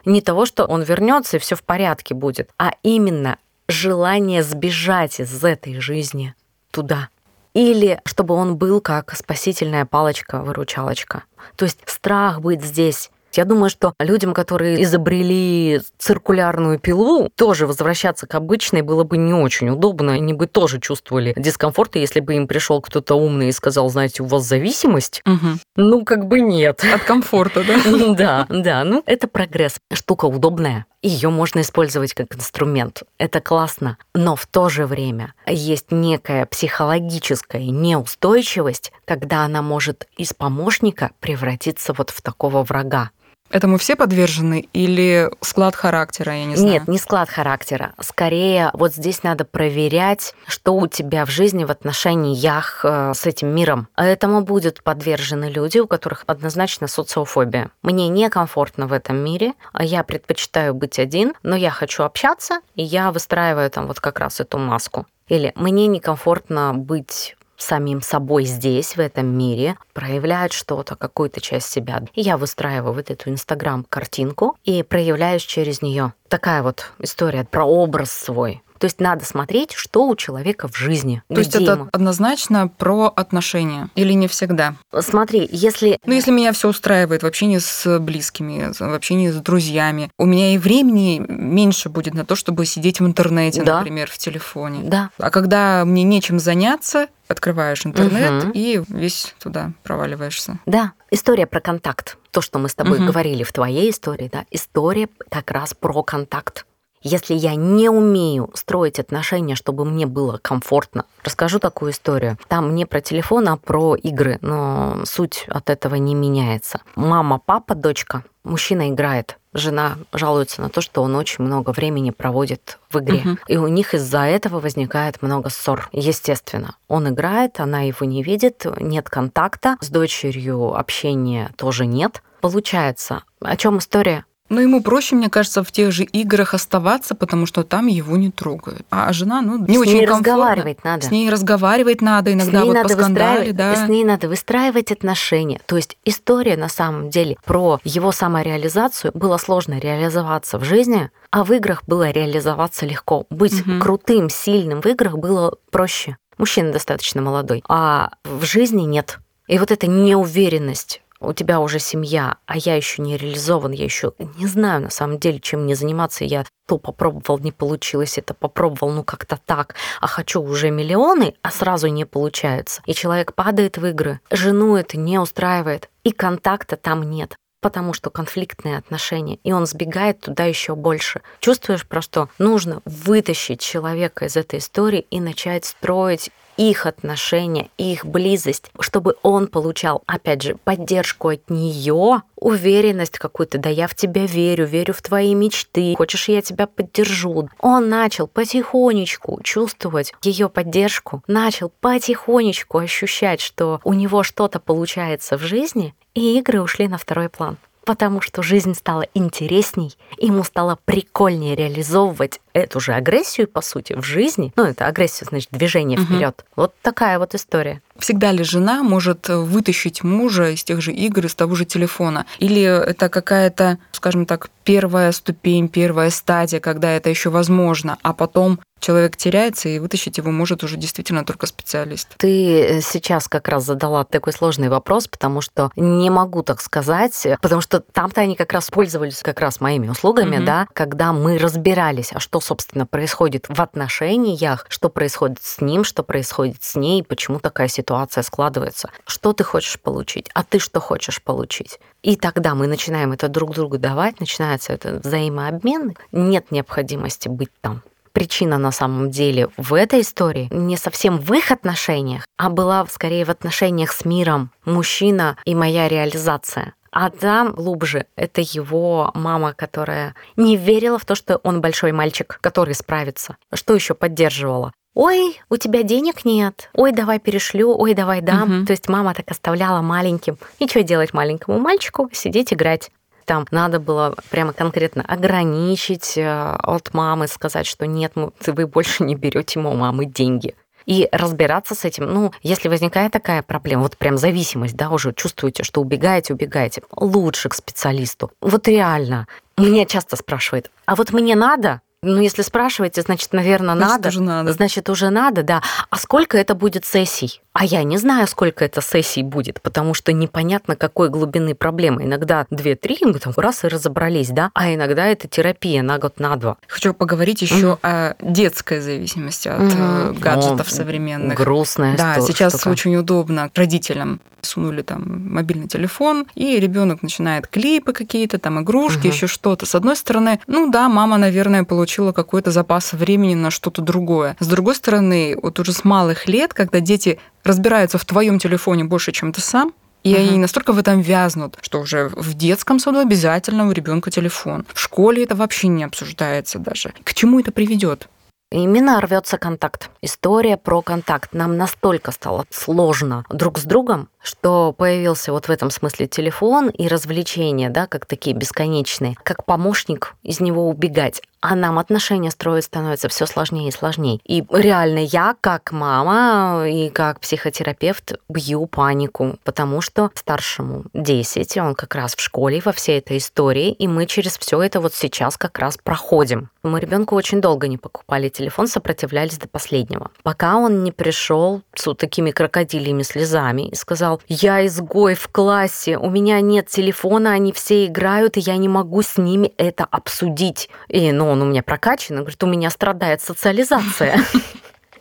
Не 0.05 0.21
того, 0.21 0.45
что 0.45 0.65
он 0.65 0.83
вернется 0.83 1.37
и 1.37 1.39
все 1.39 1.55
в 1.55 1.63
порядке 1.63 2.13
будет, 2.13 2.49
а 2.57 2.73
именно 2.83 3.37
желание 3.67 4.43
сбежать 4.43 5.19
из 5.19 5.43
этой 5.43 5.79
жизни 5.79 6.35
туда. 6.71 7.09
Или 7.53 8.01
чтобы 8.05 8.33
он 8.33 8.57
был 8.57 8.81
как 8.81 9.15
спасительная 9.15 9.85
палочка-выручалочка. 9.85 11.23
То 11.55 11.65
есть 11.65 11.79
страх 11.85 12.41
быть 12.41 12.63
здесь. 12.63 13.11
Я 13.35 13.45
думаю, 13.45 13.69
что 13.69 13.93
людям, 13.99 14.33
которые 14.33 14.83
изобрели 14.83 15.81
циркулярную 15.97 16.79
пилу, 16.79 17.29
тоже 17.35 17.65
возвращаться 17.67 18.27
к 18.27 18.35
обычной 18.35 18.81
было 18.83 19.03
бы 19.03 19.17
не 19.17 19.33
очень 19.33 19.69
удобно. 19.69 20.13
Они 20.13 20.33
бы 20.33 20.45
тоже 20.47 20.79
чувствовали 20.79 21.33
дискомфорт, 21.35 21.95
если 21.95 22.19
бы 22.19 22.35
им 22.35 22.47
пришел 22.47 22.79
кто-то 22.81 23.15
умный 23.15 23.49
и 23.49 23.51
сказал, 23.51 23.89
знаете, 23.89 24.23
у 24.23 24.27
вас 24.27 24.43
зависимость, 24.43 25.21
Мгм. 25.25 25.59
ну, 25.75 26.05
как 26.05 26.27
бы 26.27 26.41
нет. 26.41 26.83
От 26.93 27.03
комфорта, 27.03 27.63
да? 27.63 27.73
Да, 28.13 28.45
да, 28.49 28.83
ну 28.83 29.01
это 29.05 29.27
прогресс. 29.27 29.77
Штука 29.91 30.25
удобная. 30.25 30.85
Ее 31.01 31.29
можно 31.29 31.61
использовать 31.61 32.13
как 32.13 32.35
инструмент. 32.35 33.03
Это 33.17 33.41
классно. 33.41 33.97
Но 34.13 34.35
в 34.35 34.45
то 34.45 34.69
же 34.69 34.85
время 34.85 35.33
есть 35.47 35.87
некая 35.91 36.45
психологическая 36.45 37.63
неустойчивость, 37.63 38.91
когда 39.05 39.43
она 39.43 39.61
может 39.61 40.07
из 40.17 40.33
помощника 40.33 41.11
превратиться 41.19 41.93
вот 41.93 42.09
в 42.09 42.21
такого 42.21 42.63
врага. 42.63 43.09
Этому 43.53 43.77
все 43.77 43.95
подвержены 43.95 44.67
или 44.73 45.29
склад 45.41 45.75
характера, 45.75 46.33
я 46.33 46.45
не 46.45 46.55
знаю? 46.55 46.73
Нет, 46.73 46.87
не 46.87 46.97
склад 46.97 47.29
характера. 47.29 47.93
Скорее, 47.99 48.71
вот 48.73 48.95
здесь 48.95 49.21
надо 49.21 49.45
проверять, 49.45 50.33
что 50.47 50.73
у 50.75 50.87
тебя 50.87 51.23
в 51.23 51.29
жизни 51.29 51.63
в 51.63 51.69
отношениях 51.69 52.83
э, 52.83 53.13
с 53.13 53.27
этим 53.27 53.49
миром. 53.49 53.89
Этому 53.95 54.41
будут 54.41 54.81
подвержены 54.81 55.51
люди, 55.51 55.77
у 55.77 55.85
которых 55.85 56.23
однозначно 56.25 56.87
социофобия. 56.87 57.69
Мне 57.83 58.07
некомфортно 58.07 58.87
в 58.87 58.91
этом 58.91 59.17
мире, 59.17 59.53
а 59.71 59.83
я 59.83 60.03
предпочитаю 60.03 60.73
быть 60.73 60.97
один, 60.97 61.33
но 61.43 61.55
я 61.55 61.69
хочу 61.69 62.01
общаться, 62.01 62.59
и 62.73 62.81
я 62.81 63.11
выстраиваю 63.11 63.69
там 63.69 63.85
вот 63.85 63.99
как 63.99 64.19
раз 64.19 64.39
эту 64.39 64.57
маску. 64.57 65.05
Или 65.27 65.53
мне 65.55 65.85
некомфортно 65.85 66.73
быть 66.73 67.35
самим 67.63 68.01
собой 68.01 68.45
здесь, 68.45 68.95
в 68.95 68.99
этом 68.99 69.25
мире, 69.25 69.77
проявляют 69.93 70.53
что-то, 70.53 70.95
какую-то 70.95 71.41
часть 71.41 71.69
себя. 71.69 72.03
И 72.13 72.21
я 72.21 72.37
выстраиваю 72.37 72.93
вот 72.93 73.09
эту 73.09 73.29
инстаграм-картинку 73.29 74.57
и 74.63 74.83
проявляюсь 74.83 75.43
через 75.43 75.81
нее. 75.81 76.13
Такая 76.27 76.63
вот 76.63 76.91
история 76.99 77.43
про 77.43 77.65
образ 77.65 78.11
свой. 78.11 78.61
То 78.83 78.87
есть 78.87 78.99
надо 78.99 79.23
смотреть, 79.23 79.71
что 79.71 80.09
у 80.09 80.15
человека 80.17 80.67
в 80.67 80.75
жизни. 80.75 81.23
То 81.29 81.35
есть 81.39 81.55
это 81.55 81.71
ему. 81.71 81.87
однозначно 81.93 82.67
про 82.67 83.05
отношения 83.15 83.87
или 83.95 84.11
не 84.11 84.27
всегда? 84.27 84.75
Смотри, 84.99 85.47
если 85.49 85.97
Ну, 86.05 86.11
если 86.11 86.31
меня 86.31 86.51
все 86.51 86.67
устраивает 86.67 87.23
в 87.23 87.25
общении 87.25 87.59
с 87.59 87.97
близкими, 87.99 88.73
в 88.77 88.93
общении 88.93 89.29
с 89.31 89.37
друзьями, 89.37 90.11
у 90.19 90.25
меня 90.25 90.53
и 90.53 90.57
времени 90.57 91.23
меньше 91.29 91.87
будет 91.87 92.13
на 92.13 92.25
то, 92.25 92.35
чтобы 92.35 92.65
сидеть 92.65 92.99
в 92.99 93.05
интернете, 93.05 93.63
Да. 93.63 93.77
например, 93.77 94.09
в 94.11 94.17
телефоне. 94.17 94.81
Да, 94.83 95.11
А 95.17 95.29
когда 95.29 95.85
мне 95.85 96.03
нечем 96.03 96.37
заняться, 96.37 97.07
открываешь 97.29 97.85
интернет 97.85 98.43
Мгм. 98.43 98.51
и 98.53 98.81
весь 98.89 99.33
туда 99.41 99.71
проваливаешься. 99.83 100.59
Да, 100.65 100.91
история 101.09 101.47
про 101.47 101.61
контакт. 101.61 102.17
То, 102.31 102.41
что 102.41 102.59
мы 102.59 102.67
с 102.67 102.75
тобой 102.75 102.97
Мгм. 102.97 103.07
говорили 103.07 103.43
в 103.43 103.53
твоей 103.53 103.89
истории, 103.91 104.29
да, 104.29 104.43
история 104.51 105.07
как 105.31 105.51
раз 105.51 105.73
про 105.73 106.03
контакт. 106.03 106.65
Если 107.03 107.33
я 107.35 107.55
не 107.55 107.89
умею 107.89 108.49
строить 108.53 108.99
отношения, 108.99 109.55
чтобы 109.55 109.85
мне 109.85 110.05
было 110.05 110.39
комфортно, 110.41 111.05
расскажу 111.23 111.59
такую 111.59 111.91
историю. 111.91 112.37
Там 112.47 112.75
не 112.75 112.85
про 112.85 113.01
телефон, 113.01 113.49
а 113.49 113.57
про 113.57 113.95
игры, 113.95 114.39
но 114.41 115.01
суть 115.05 115.45
от 115.49 115.69
этого 115.69 115.95
не 115.95 116.15
меняется. 116.15 116.81
Мама, 116.95 117.39
папа, 117.45 117.75
дочка, 117.75 118.23
мужчина 118.43 118.89
играет, 118.89 119.37
жена 119.53 119.97
жалуется 120.13 120.61
на 120.61 120.69
то, 120.69 120.81
что 120.81 121.03
он 121.03 121.15
очень 121.15 121.43
много 121.43 121.71
времени 121.71 122.11
проводит 122.11 122.79
в 122.89 122.99
игре. 122.99 123.21
Мгм. 123.23 123.39
И 123.47 123.57
у 123.57 123.67
них 123.67 123.93
из-за 123.93 124.21
этого 124.21 124.59
возникает 124.59 125.21
много 125.21 125.49
ссор. 125.49 125.89
Естественно, 125.91 126.75
он 126.87 127.09
играет, 127.09 127.59
она 127.59 127.81
его 127.81 128.05
не 128.05 128.23
видит, 128.23 128.65
нет 128.79 129.09
контакта, 129.09 129.77
с 129.81 129.89
дочерью 129.89 130.73
общения 130.75 131.51
тоже 131.57 131.85
нет. 131.85 132.23
Получается, 132.41 133.23
о 133.41 133.55
чем 133.55 133.77
история? 133.77 134.25
Но 134.53 134.61
ему 134.61 134.83
проще, 134.83 135.15
мне 135.15 135.29
кажется, 135.29 135.63
в 135.63 135.71
тех 135.71 135.91
же 135.91 136.03
играх 136.03 136.53
оставаться, 136.53 137.15
потому 137.15 137.47
что 137.47 137.63
там 137.63 137.87
его 137.87 138.17
не 138.17 138.29
трогают. 138.29 138.85
А 138.91 139.11
жена, 139.11 139.41
ну, 139.41 139.57
не 139.57 139.75
с 139.75 139.79
очень 139.79 139.93
ней 139.93 140.05
комфортно. 140.05 140.33
разговаривать 140.33 140.83
надо. 140.83 141.05
С 141.07 141.11
ней 141.11 141.29
разговаривать 141.29 142.01
надо, 142.01 142.33
иногда 142.33 142.59
с 142.59 142.61
ней 142.61 142.67
вот 142.67 142.73
надо 142.75 142.89
поскандали, 142.95 143.37
выстраивать, 143.47 143.55
да. 143.55 143.85
с 143.85 143.89
ней 143.89 144.03
надо 144.03 144.29
выстраивать 144.29 144.91
отношения. 144.91 145.59
То 145.65 145.75
есть 145.75 145.97
история 146.05 146.55
на 146.55 146.69
самом 146.69 147.09
деле 147.09 147.35
про 147.43 147.79
его 147.83 148.11
самореализацию 148.11 149.11
было 149.15 149.37
сложно 149.37 149.79
реализоваться 149.79 150.59
в 150.59 150.63
жизни, 150.63 151.09
а 151.31 151.43
в 151.43 151.51
играх 151.51 151.83
было 151.87 152.11
реализоваться 152.11 152.85
легко. 152.85 153.25
Быть 153.31 153.65
Мгм. 153.65 153.81
крутым, 153.81 154.29
сильным 154.29 154.81
в 154.81 154.85
играх 154.85 155.17
было 155.17 155.55
проще. 155.71 156.17
Мужчина 156.37 156.71
достаточно 156.71 157.23
молодой, 157.23 157.63
а 157.67 158.11
в 158.23 158.43
жизни 158.45 158.83
нет. 158.83 159.17
И 159.47 159.57
вот 159.59 159.71
эта 159.71 159.87
неуверенность 159.87 161.01
у 161.23 161.33
тебя 161.33 161.59
уже 161.59 161.79
семья, 161.79 162.37
а 162.45 162.57
я 162.57 162.75
еще 162.75 163.01
не 163.01 163.17
реализован, 163.17 163.71
я 163.71 163.83
еще 163.83 164.13
не 164.37 164.47
знаю 164.47 164.81
на 164.81 164.89
самом 164.89 165.19
деле, 165.19 165.39
чем 165.39 165.63
мне 165.63 165.75
заниматься. 165.75 166.23
Я 166.23 166.45
то 166.67 166.77
попробовал, 166.77 167.39
не 167.39 167.51
получилось, 167.51 168.17
это 168.17 168.33
попробовал, 168.33 168.91
ну 168.91 169.03
как-то 169.03 169.39
так, 169.45 169.75
а 170.01 170.07
хочу 170.07 170.41
уже 170.41 170.69
миллионы, 170.69 171.35
а 171.41 171.51
сразу 171.51 171.87
не 171.87 172.05
получается. 172.05 172.81
И 172.85 172.93
человек 172.93 173.33
падает 173.33 173.77
в 173.77 173.85
игры, 173.85 174.19
жену 174.29 174.75
это 174.75 174.97
не 174.97 175.17
устраивает, 175.19 175.89
и 176.03 176.11
контакта 176.11 176.77
там 176.77 177.03
нет 177.09 177.35
потому 177.63 177.93
что 177.93 178.09
конфликтные 178.09 178.77
отношения, 178.77 179.39
и 179.43 179.53
он 179.53 179.65
сбегает 179.65 180.19
туда 180.19 180.43
еще 180.43 180.75
больше. 180.75 181.21
Чувствуешь 181.39 181.87
просто, 181.87 182.27
нужно 182.37 182.81
вытащить 182.83 183.61
человека 183.61 184.25
из 184.25 184.35
этой 184.35 184.59
истории 184.59 185.07
и 185.09 185.21
начать 185.21 185.65
строить 185.65 186.29
их 186.57 186.85
отношения, 186.85 187.69
их 187.77 188.05
близость, 188.05 188.71
чтобы 188.79 189.15
он 189.23 189.47
получал, 189.47 190.03
опять 190.05 190.41
же, 190.41 190.55
поддержку 190.63 191.29
от 191.29 191.49
нее, 191.49 192.21
уверенность 192.35 193.17
какую-то, 193.17 193.57
да 193.57 193.69
я 193.69 193.87
в 193.87 193.95
тебя 193.95 194.25
верю, 194.25 194.65
верю 194.65 194.93
в 194.93 195.01
твои 195.01 195.33
мечты, 195.33 195.95
хочешь, 195.97 196.29
я 196.29 196.41
тебя 196.41 196.67
поддержу. 196.67 197.49
Он 197.59 197.89
начал 197.89 198.27
потихонечку 198.27 199.39
чувствовать 199.43 200.13
ее 200.23 200.49
поддержку, 200.49 201.23
начал 201.27 201.71
потихонечку 201.79 202.79
ощущать, 202.79 203.41
что 203.41 203.79
у 203.83 203.93
него 203.93 204.23
что-то 204.23 204.59
получается 204.59 205.37
в 205.37 205.41
жизни, 205.41 205.95
и 206.13 206.37
игры 206.37 206.61
ушли 206.61 206.87
на 206.87 206.97
второй 206.97 207.29
план 207.29 207.57
потому 207.85 208.21
что 208.21 208.41
жизнь 208.41 208.75
стала 208.75 209.05
интересней, 209.13 209.97
ему 210.17 210.43
стало 210.43 210.77
прикольнее 210.85 211.55
реализовывать 211.55 212.39
эту 212.53 212.79
же 212.79 212.93
агрессию, 212.93 213.47
по 213.47 213.61
сути, 213.61 213.93
в 213.93 214.03
жизни. 214.03 214.53
Ну, 214.55 214.63
это 214.63 214.85
агрессия, 214.85 215.25
значит, 215.25 215.49
движение 215.51 215.99
угу. 215.99 216.07
вперед. 216.07 216.45
Вот 216.55 216.73
такая 216.81 217.19
вот 217.19 217.35
история. 217.35 217.81
Всегда 217.97 218.31
ли 218.31 218.43
жена 218.43 218.83
может 218.83 219.29
вытащить 219.29 220.03
мужа 220.03 220.49
из 220.51 220.63
тех 220.63 220.81
же 220.81 220.91
игр, 220.91 221.25
из 221.25 221.35
того 221.35 221.55
же 221.55 221.65
телефона? 221.65 222.25
Или 222.39 222.61
это 222.63 223.09
какая-то, 223.09 223.77
скажем 223.91 224.25
так, 224.25 224.49
первая 224.63 225.11
ступень, 225.11 225.67
первая 225.67 226.09
стадия, 226.09 226.59
когда 226.59 226.91
это 226.91 227.09
еще 227.09 227.29
возможно, 227.29 227.97
а 228.01 228.13
потом 228.13 228.59
человек 228.79 229.15
теряется, 229.15 229.69
и 229.69 229.79
вытащить 229.79 230.17
его 230.17 230.29
может 230.31 230.63
уже 230.63 230.75
действительно 230.75 231.23
только 231.23 231.47
специалист. 231.47 232.09
Ты 232.17 232.81
сейчас 232.83 233.29
как 233.29 233.47
раз 233.47 233.63
задала 233.63 234.03
такой 234.03 234.33
сложный 234.33 234.67
вопрос, 234.67 235.07
потому 235.07 235.39
что 235.39 235.71
не 235.77 236.09
могу 236.09 236.43
так 236.43 236.59
сказать, 236.61 237.27
потому 237.41 237.61
что 237.61 237.79
там-то 237.79 238.21
они 238.21 238.35
как 238.35 238.51
раз 238.51 238.69
пользовались 238.69 239.21
как 239.23 239.39
раз 239.39 239.61
моими 239.61 239.87
услугами, 239.87 240.37
угу. 240.37 240.45
да, 240.45 240.67
когда 240.73 241.13
мы 241.13 241.37
разбирались, 241.37 242.11
а 242.13 242.19
что, 242.19 242.41
собственно, 242.43 242.85
происходит 242.85 243.45
в 243.49 243.61
отношениях, 243.61 244.65
что 244.69 244.89
происходит 244.89 245.41
с 245.41 245.61
ним, 245.61 245.83
что 245.83 246.03
происходит 246.03 246.63
с 246.63 246.75
ней, 246.75 247.03
почему 247.03 247.39
такая 247.39 247.67
ситуация 247.67 248.23
складывается, 248.23 248.89
что 249.07 249.33
ты 249.33 249.43
хочешь 249.43 249.79
получить, 249.79 250.29
а 250.33 250.43
ты 250.43 250.59
что 250.59 250.79
хочешь 250.79 251.21
получить. 251.21 251.79
И 252.01 252.15
тогда 252.15 252.53
мы 252.53 252.67
начинаем 252.67 253.13
это 253.13 253.29
друг 253.29 253.53
другу 253.53 253.77
давать, 253.77 254.19
начинается 254.19 254.73
этот 254.73 255.05
взаимообмен, 255.05 255.95
нет 256.11 256.51
необходимости 256.51 257.29
быть 257.29 257.51
там 257.61 257.81
причина 258.13 258.57
на 258.57 258.71
самом 258.71 259.11
деле 259.11 259.49
в 259.57 259.73
этой 259.73 260.01
истории 260.01 260.47
не 260.51 260.77
совсем 260.77 261.17
в 261.17 261.33
их 261.33 261.51
отношениях, 261.51 262.25
а 262.37 262.49
была 262.49 262.85
скорее 262.85 263.25
в 263.25 263.29
отношениях 263.29 263.91
с 263.91 264.05
миром 264.05 264.51
мужчина 264.65 265.37
и 265.45 265.55
моя 265.55 265.89
реализация. 265.89 266.75
А 266.93 267.09
там 267.09 267.53
глубже 267.53 268.05
это 268.15 268.41
его 268.41 269.09
мама, 269.15 269.53
которая 269.53 270.13
не 270.35 270.55
верила 270.55 270.99
в 270.99 271.05
то, 271.05 271.15
что 271.15 271.37
он 271.37 271.59
большой 271.59 271.91
мальчик, 271.91 272.37
который 272.39 272.75
справится. 272.75 273.35
Что 273.51 273.73
еще 273.73 273.95
поддерживала? 273.95 274.71
Ой, 274.93 275.41
у 275.49 275.57
тебя 275.57 275.81
денег 275.81 276.23
нет. 276.23 276.69
Ой, 276.73 276.91
давай 276.91 277.19
перешлю. 277.19 277.75
Ой, 277.75 277.95
давай 277.95 278.21
дам. 278.21 278.59
Угу. 278.59 278.65
То 278.67 278.73
есть 278.73 278.87
мама 278.89 279.15
так 279.15 279.31
оставляла 279.31 279.81
маленьким. 279.81 280.37
И 280.59 280.67
что 280.67 280.83
делать 280.83 281.15
маленькому 281.15 281.57
мальчику? 281.57 282.09
Сидеть 282.13 282.53
играть. 282.53 282.91
Там 283.25 283.47
надо 283.49 283.79
было 283.79 284.15
прямо 284.29 284.53
конкретно 284.53 285.01
ограничить 285.01 286.15
э, 286.17 286.55
от 286.59 286.93
мамы, 286.93 287.27
сказать, 287.27 287.65
что 287.65 287.87
нет, 287.87 288.13
вы 288.45 288.67
больше 288.67 289.03
не 289.03 289.15
берете 289.15 289.59
у 289.59 289.73
мамы 289.73 290.05
деньги 290.05 290.53
и 290.85 291.07
разбираться 291.11 291.75
с 291.75 291.85
этим. 291.85 292.05
Ну, 292.05 292.33
если 292.41 292.67
возникает 292.67 293.11
такая 293.11 293.41
проблема, 293.41 293.83
вот 293.83 293.97
прям 293.97 294.17
зависимость, 294.17 294.75
да, 294.75 294.89
уже 294.89 295.13
чувствуете, 295.13 295.63
что 295.63 295.81
убегаете, 295.81 296.33
убегаете, 296.33 296.83
лучше 296.95 297.49
к 297.49 297.53
специалисту. 297.53 298.31
Вот 298.41 298.67
реально. 298.67 299.27
Меня 299.57 299.85
часто 299.85 300.15
спрашивают, 300.15 300.71
а 300.85 300.95
вот 300.95 301.11
мне 301.11 301.35
надо? 301.35 301.81
Ну, 302.03 302.19
если 302.19 302.41
спрашиваете, 302.41 303.01
значит, 303.01 303.31
наверное, 303.31 303.75
значит, 303.75 303.91
надо. 303.91 304.09
Уже 304.09 304.21
надо. 304.21 304.51
Значит, 304.51 304.89
уже 304.89 305.09
надо, 305.09 305.41
да. 305.41 305.61
А 305.89 305.97
сколько 305.97 306.37
это 306.37 306.53
будет 306.53 306.83
сессий? 306.83 307.41
А 307.53 307.65
я 307.65 307.83
не 307.83 307.97
знаю, 307.97 308.27
сколько 308.27 308.65
это 308.65 308.81
сессий 308.81 309.21
будет, 309.21 309.61
потому 309.61 309.93
что 309.93 310.11
непонятно, 310.11 310.75
какой 310.75 311.09
глубины 311.09 311.53
проблемы. 311.53 312.03
Иногда 312.03 312.47
2-3, 312.49 312.97
мы 313.03 313.19
там 313.19 313.33
раз 313.37 313.63
и 313.63 313.67
разобрались, 313.67 314.29
да, 314.29 314.49
а 314.55 314.73
иногда 314.73 315.05
это 315.05 315.27
терапия 315.27 315.83
на 315.83 315.99
год, 315.99 316.19
на 316.19 316.35
два. 316.35 316.57
Хочу 316.67 316.93
поговорить 316.95 317.43
еще 317.43 317.77
mm. 317.79 317.79
о 317.83 318.15
детской 318.19 318.81
зависимости 318.81 319.49
от 319.49 319.61
mm. 319.61 320.19
гаджетов 320.19 320.67
О, 320.67 320.71
современных. 320.71 321.37
Грустная 321.37 321.95
Да, 321.95 322.19
сейчас 322.21 322.55
штука. 322.55 322.69
очень 322.69 322.95
удобно 322.95 323.51
родителям 323.53 324.19
сунули 324.45 324.81
там 324.81 325.33
мобильный 325.33 325.67
телефон, 325.67 326.25
и 326.35 326.59
ребенок 326.59 327.01
начинает 327.01 327.47
клипы 327.47 327.93
какие-то, 327.93 328.39
там 328.39 328.61
игрушки, 328.61 329.07
угу. 329.07 329.07
еще 329.07 329.27
что-то. 329.27 329.65
С 329.65 329.75
одной 329.75 329.95
стороны, 329.95 330.39
ну 330.47 330.69
да, 330.69 330.89
мама, 330.89 331.17
наверное, 331.17 331.63
получила 331.63 332.11
какой-то 332.11 332.51
запас 332.51 332.93
времени 332.93 333.35
на 333.35 333.51
что-то 333.51 333.81
другое. 333.81 334.35
С 334.39 334.47
другой 334.47 334.75
стороны, 334.75 335.37
вот 335.41 335.59
уже 335.59 335.73
с 335.73 335.83
малых 335.83 336.27
лет, 336.27 336.53
когда 336.53 336.79
дети 336.79 337.19
разбираются 337.43 337.97
в 337.97 338.05
твоем 338.05 338.39
телефоне 338.39 338.83
больше, 338.83 339.11
чем 339.11 339.31
ты 339.33 339.41
сам, 339.41 339.73
и 340.03 340.13
uh-huh. 340.13 340.27
они 340.27 340.37
настолько 340.37 340.73
в 340.73 340.77
этом 340.77 341.01
вязнут, 341.01 341.57
что 341.61 341.79
уже 341.79 342.09
в 342.09 342.33
детском 342.33 342.79
саду 342.79 342.99
обязательно 342.99 343.67
у 343.67 343.71
ребенка 343.71 344.11
телефон. 344.11 344.65
В 344.73 344.79
школе 344.79 345.23
это 345.23 345.35
вообще 345.35 345.67
не 345.67 345.83
обсуждается 345.83 346.59
даже. 346.59 346.93
К 347.03 347.13
чему 347.13 347.39
это 347.39 347.51
приведет? 347.51 348.09
Именно 348.53 349.01
рвется 349.01 349.39
контакт. 349.39 349.89
История 350.03 350.57
про 350.57 350.83
контакт. 350.83 351.33
Нам 351.33 351.57
настолько 351.57 352.11
стало 352.11 352.45
сложно 352.51 353.25
друг 353.31 353.57
с 353.57 353.63
другом, 353.63 354.09
что 354.23 354.73
появился 354.73 355.31
вот 355.31 355.47
в 355.47 355.51
этом 355.51 355.69
смысле 355.69 356.07
телефон 356.07 356.69
и 356.69 356.87
развлечения, 356.87 357.69
да, 357.69 357.85
как 357.85 358.05
такие 358.05 358.35
бесконечные, 358.35 359.15
как 359.23 359.45
помощник 359.45 360.15
из 360.23 360.39
него 360.39 360.67
убегать. 360.69 361.21
А 361.41 361.55
нам 361.55 361.77
отношения 361.77 362.31
строить 362.31 362.63
становится 362.63 363.09
все 363.09 363.25
сложнее 363.25 363.67
и 363.67 363.71
сложнее. 363.71 364.21
И 364.23 364.45
реально 364.49 364.99
я, 364.99 365.35
как 365.41 365.73
мама 365.73 366.65
и 366.65 366.89
как 366.89 367.19
психотерапевт, 367.19 368.13
бью 368.29 368.65
панику, 368.65 369.37
потому 369.43 369.81
что 369.81 370.09
старшему 370.15 370.85
10, 370.93 371.57
он 371.57 371.75
как 371.75 371.95
раз 371.95 372.15
в 372.15 372.21
школе 372.21 372.61
во 372.63 372.71
всей 372.71 372.99
этой 372.99 373.17
истории, 373.17 373.73
и 373.73 373.89
мы 373.89 374.05
через 374.05 374.37
все 374.37 374.61
это 374.61 374.79
вот 374.79 374.93
сейчас 374.93 375.35
как 375.35 375.59
раз 375.59 375.77
проходим. 375.77 376.49
Мы 376.63 376.79
ребенку 376.79 377.15
очень 377.15 377.41
долго 377.41 377.67
не 377.67 377.77
покупали 377.77 378.29
телефон, 378.29 378.67
сопротивлялись 378.67 379.37
до 379.37 379.49
последнего. 379.49 380.11
Пока 380.23 380.55
он 380.55 380.85
не 380.85 380.93
пришел 380.93 381.61
с 381.75 381.85
вот 381.85 381.97
такими 381.97 382.31
крокодильями 382.31 383.03
слезами 383.03 383.67
и 383.67 383.75
сказал, 383.75 384.12
сказал, 384.13 384.21
я 384.27 384.65
изгой 384.65 385.15
в 385.15 385.27
классе, 385.27 385.97
у 385.97 386.09
меня 386.09 386.41
нет 386.41 386.67
телефона, 386.67 387.33
они 387.33 387.51
все 387.51 387.85
играют, 387.85 388.37
и 388.37 388.41
я 388.41 388.57
не 388.57 388.67
могу 388.67 389.01
с 389.01 389.17
ними 389.17 389.53
это 389.57 389.85
обсудить. 389.85 390.69
И, 390.87 391.11
ну, 391.11 391.29
он 391.29 391.41
у 391.41 391.45
меня 391.45 391.63
прокачан, 391.63 392.17
говорит, 392.17 392.43
у 392.43 392.47
меня 392.47 392.69
страдает 392.69 393.21
социализация. 393.21 394.19